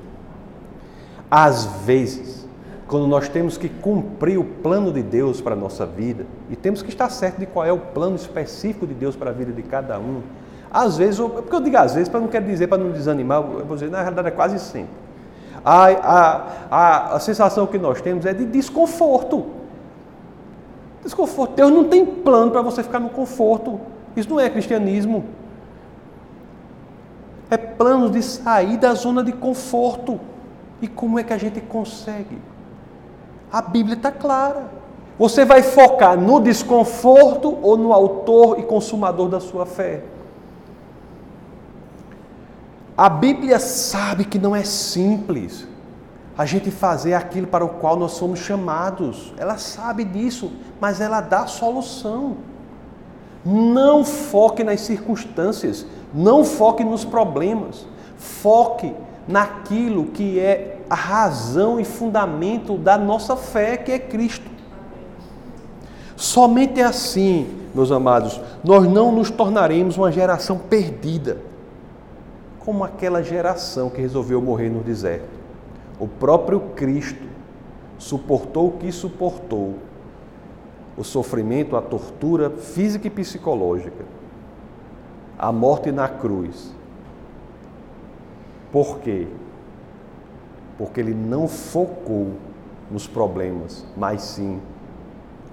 Às 1.30 1.66
vezes, 1.84 2.48
quando 2.86 3.06
nós 3.06 3.28
temos 3.28 3.58
que 3.58 3.68
cumprir 3.68 4.38
o 4.38 4.44
plano 4.44 4.90
de 4.90 5.02
Deus 5.02 5.42
para 5.42 5.52
a 5.52 5.58
nossa 5.58 5.84
vida, 5.84 6.24
e 6.48 6.56
temos 6.56 6.80
que 6.80 6.88
estar 6.88 7.10
certo 7.10 7.40
de 7.40 7.44
qual 7.44 7.66
é 7.66 7.72
o 7.72 7.78
plano 7.78 8.16
específico 8.16 8.86
de 8.86 8.94
Deus 8.94 9.14
para 9.14 9.28
a 9.28 9.34
vida 9.34 9.52
de 9.52 9.62
cada 9.62 9.98
um, 9.98 10.22
às 10.70 10.96
vezes, 10.96 11.20
porque 11.20 11.54
eu 11.54 11.60
digo 11.60 11.76
às 11.76 11.92
vezes, 11.92 12.08
para 12.08 12.20
não 12.20 12.28
quero 12.28 12.46
dizer, 12.46 12.68
para 12.68 12.82
não 12.82 12.90
desanimar, 12.90 13.42
eu 13.42 13.66
vou 13.66 13.76
dizer, 13.76 13.90
na 13.90 14.00
realidade 14.00 14.28
é 14.28 14.30
quase 14.30 14.58
sempre 14.58 15.07
a, 15.64 15.86
a, 15.86 16.46
a, 16.70 17.14
a 17.16 17.20
sensação 17.20 17.66
que 17.66 17.78
nós 17.78 18.00
temos 18.00 18.24
é 18.26 18.32
de 18.32 18.44
desconforto. 18.44 19.46
Desconforto. 21.02 21.54
Deus 21.54 21.70
não 21.70 21.84
tem 21.84 22.04
plano 22.04 22.50
para 22.50 22.62
você 22.62 22.82
ficar 22.82 23.00
no 23.00 23.10
conforto. 23.10 23.80
Isso 24.16 24.28
não 24.28 24.40
é 24.40 24.48
cristianismo. 24.50 25.24
É 27.50 27.56
plano 27.56 28.10
de 28.10 28.22
sair 28.22 28.76
da 28.76 28.94
zona 28.94 29.22
de 29.22 29.32
conforto. 29.32 30.20
E 30.82 30.86
como 30.86 31.18
é 31.18 31.24
que 31.24 31.32
a 31.32 31.38
gente 31.38 31.60
consegue? 31.60 32.38
A 33.50 33.62
Bíblia 33.62 33.96
está 33.96 34.10
clara. 34.10 34.66
Você 35.18 35.44
vai 35.44 35.62
focar 35.62 36.16
no 36.16 36.40
desconforto 36.40 37.58
ou 37.62 37.76
no 37.76 37.92
autor 37.92 38.60
e 38.60 38.62
consumador 38.62 39.28
da 39.28 39.40
sua 39.40 39.66
fé? 39.66 40.02
A 42.98 43.08
Bíblia 43.08 43.60
sabe 43.60 44.24
que 44.24 44.40
não 44.40 44.56
é 44.56 44.64
simples 44.64 45.64
a 46.36 46.44
gente 46.44 46.68
fazer 46.68 47.14
aquilo 47.14 47.46
para 47.46 47.64
o 47.64 47.68
qual 47.68 47.96
nós 47.96 48.10
somos 48.10 48.40
chamados. 48.40 49.32
Ela 49.36 49.56
sabe 49.56 50.02
disso, 50.02 50.50
mas 50.80 51.00
ela 51.00 51.20
dá 51.20 51.46
solução. 51.46 52.38
Não 53.44 54.04
foque 54.04 54.64
nas 54.64 54.80
circunstâncias, 54.80 55.86
não 56.12 56.42
foque 56.44 56.82
nos 56.82 57.04
problemas, 57.04 57.86
foque 58.16 58.92
naquilo 59.28 60.06
que 60.06 60.40
é 60.40 60.80
a 60.90 60.96
razão 60.96 61.78
e 61.78 61.84
fundamento 61.84 62.76
da 62.76 62.98
nossa 62.98 63.36
fé, 63.36 63.76
que 63.76 63.92
é 63.92 63.98
Cristo. 64.00 64.50
Somente 66.16 66.80
assim, 66.80 67.48
meus 67.72 67.92
amados, 67.92 68.40
nós 68.64 68.88
não 68.90 69.12
nos 69.12 69.30
tornaremos 69.30 69.96
uma 69.96 70.10
geração 70.10 70.58
perdida 70.58 71.47
como 72.68 72.84
aquela 72.84 73.22
geração 73.22 73.88
que 73.88 73.98
resolveu 73.98 74.42
morrer 74.42 74.68
no 74.68 74.82
deserto. 74.82 75.30
O 75.98 76.06
próprio 76.06 76.60
Cristo 76.76 77.26
suportou 77.96 78.68
o 78.68 78.72
que 78.72 78.92
suportou, 78.92 79.76
o 80.94 81.02
sofrimento, 81.02 81.76
a 81.76 81.80
tortura 81.80 82.50
física 82.50 83.06
e 83.06 83.10
psicológica, 83.10 84.04
a 85.38 85.50
morte 85.50 85.90
na 85.90 86.10
cruz. 86.10 86.74
Por 88.70 88.98
quê? 88.98 89.26
Porque 90.76 91.00
ele 91.00 91.14
não 91.14 91.48
focou 91.48 92.32
nos 92.90 93.06
problemas, 93.06 93.86
mas 93.96 94.20
sim 94.20 94.60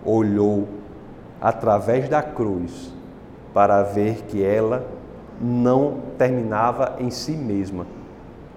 olhou 0.04 0.68
através 1.40 2.10
da 2.10 2.22
cruz 2.22 2.94
para 3.54 3.84
ver 3.84 4.24
que 4.24 4.44
ela 4.44 4.95
não 5.42 5.98
terminava 6.18 6.96
em 7.00 7.10
si 7.10 7.32
mesma, 7.32 7.86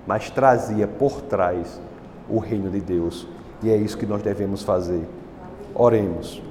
mas 0.06 0.30
trazia 0.30 0.86
por 0.86 1.22
trás 1.22 1.80
o 2.28 2.38
reino 2.38 2.70
de 2.70 2.80
Deus. 2.80 3.26
E 3.62 3.70
é 3.70 3.76
isso 3.76 3.98
que 3.98 4.06
nós 4.06 4.22
devemos 4.22 4.62
fazer. 4.62 5.06
Oremos. 5.74 6.47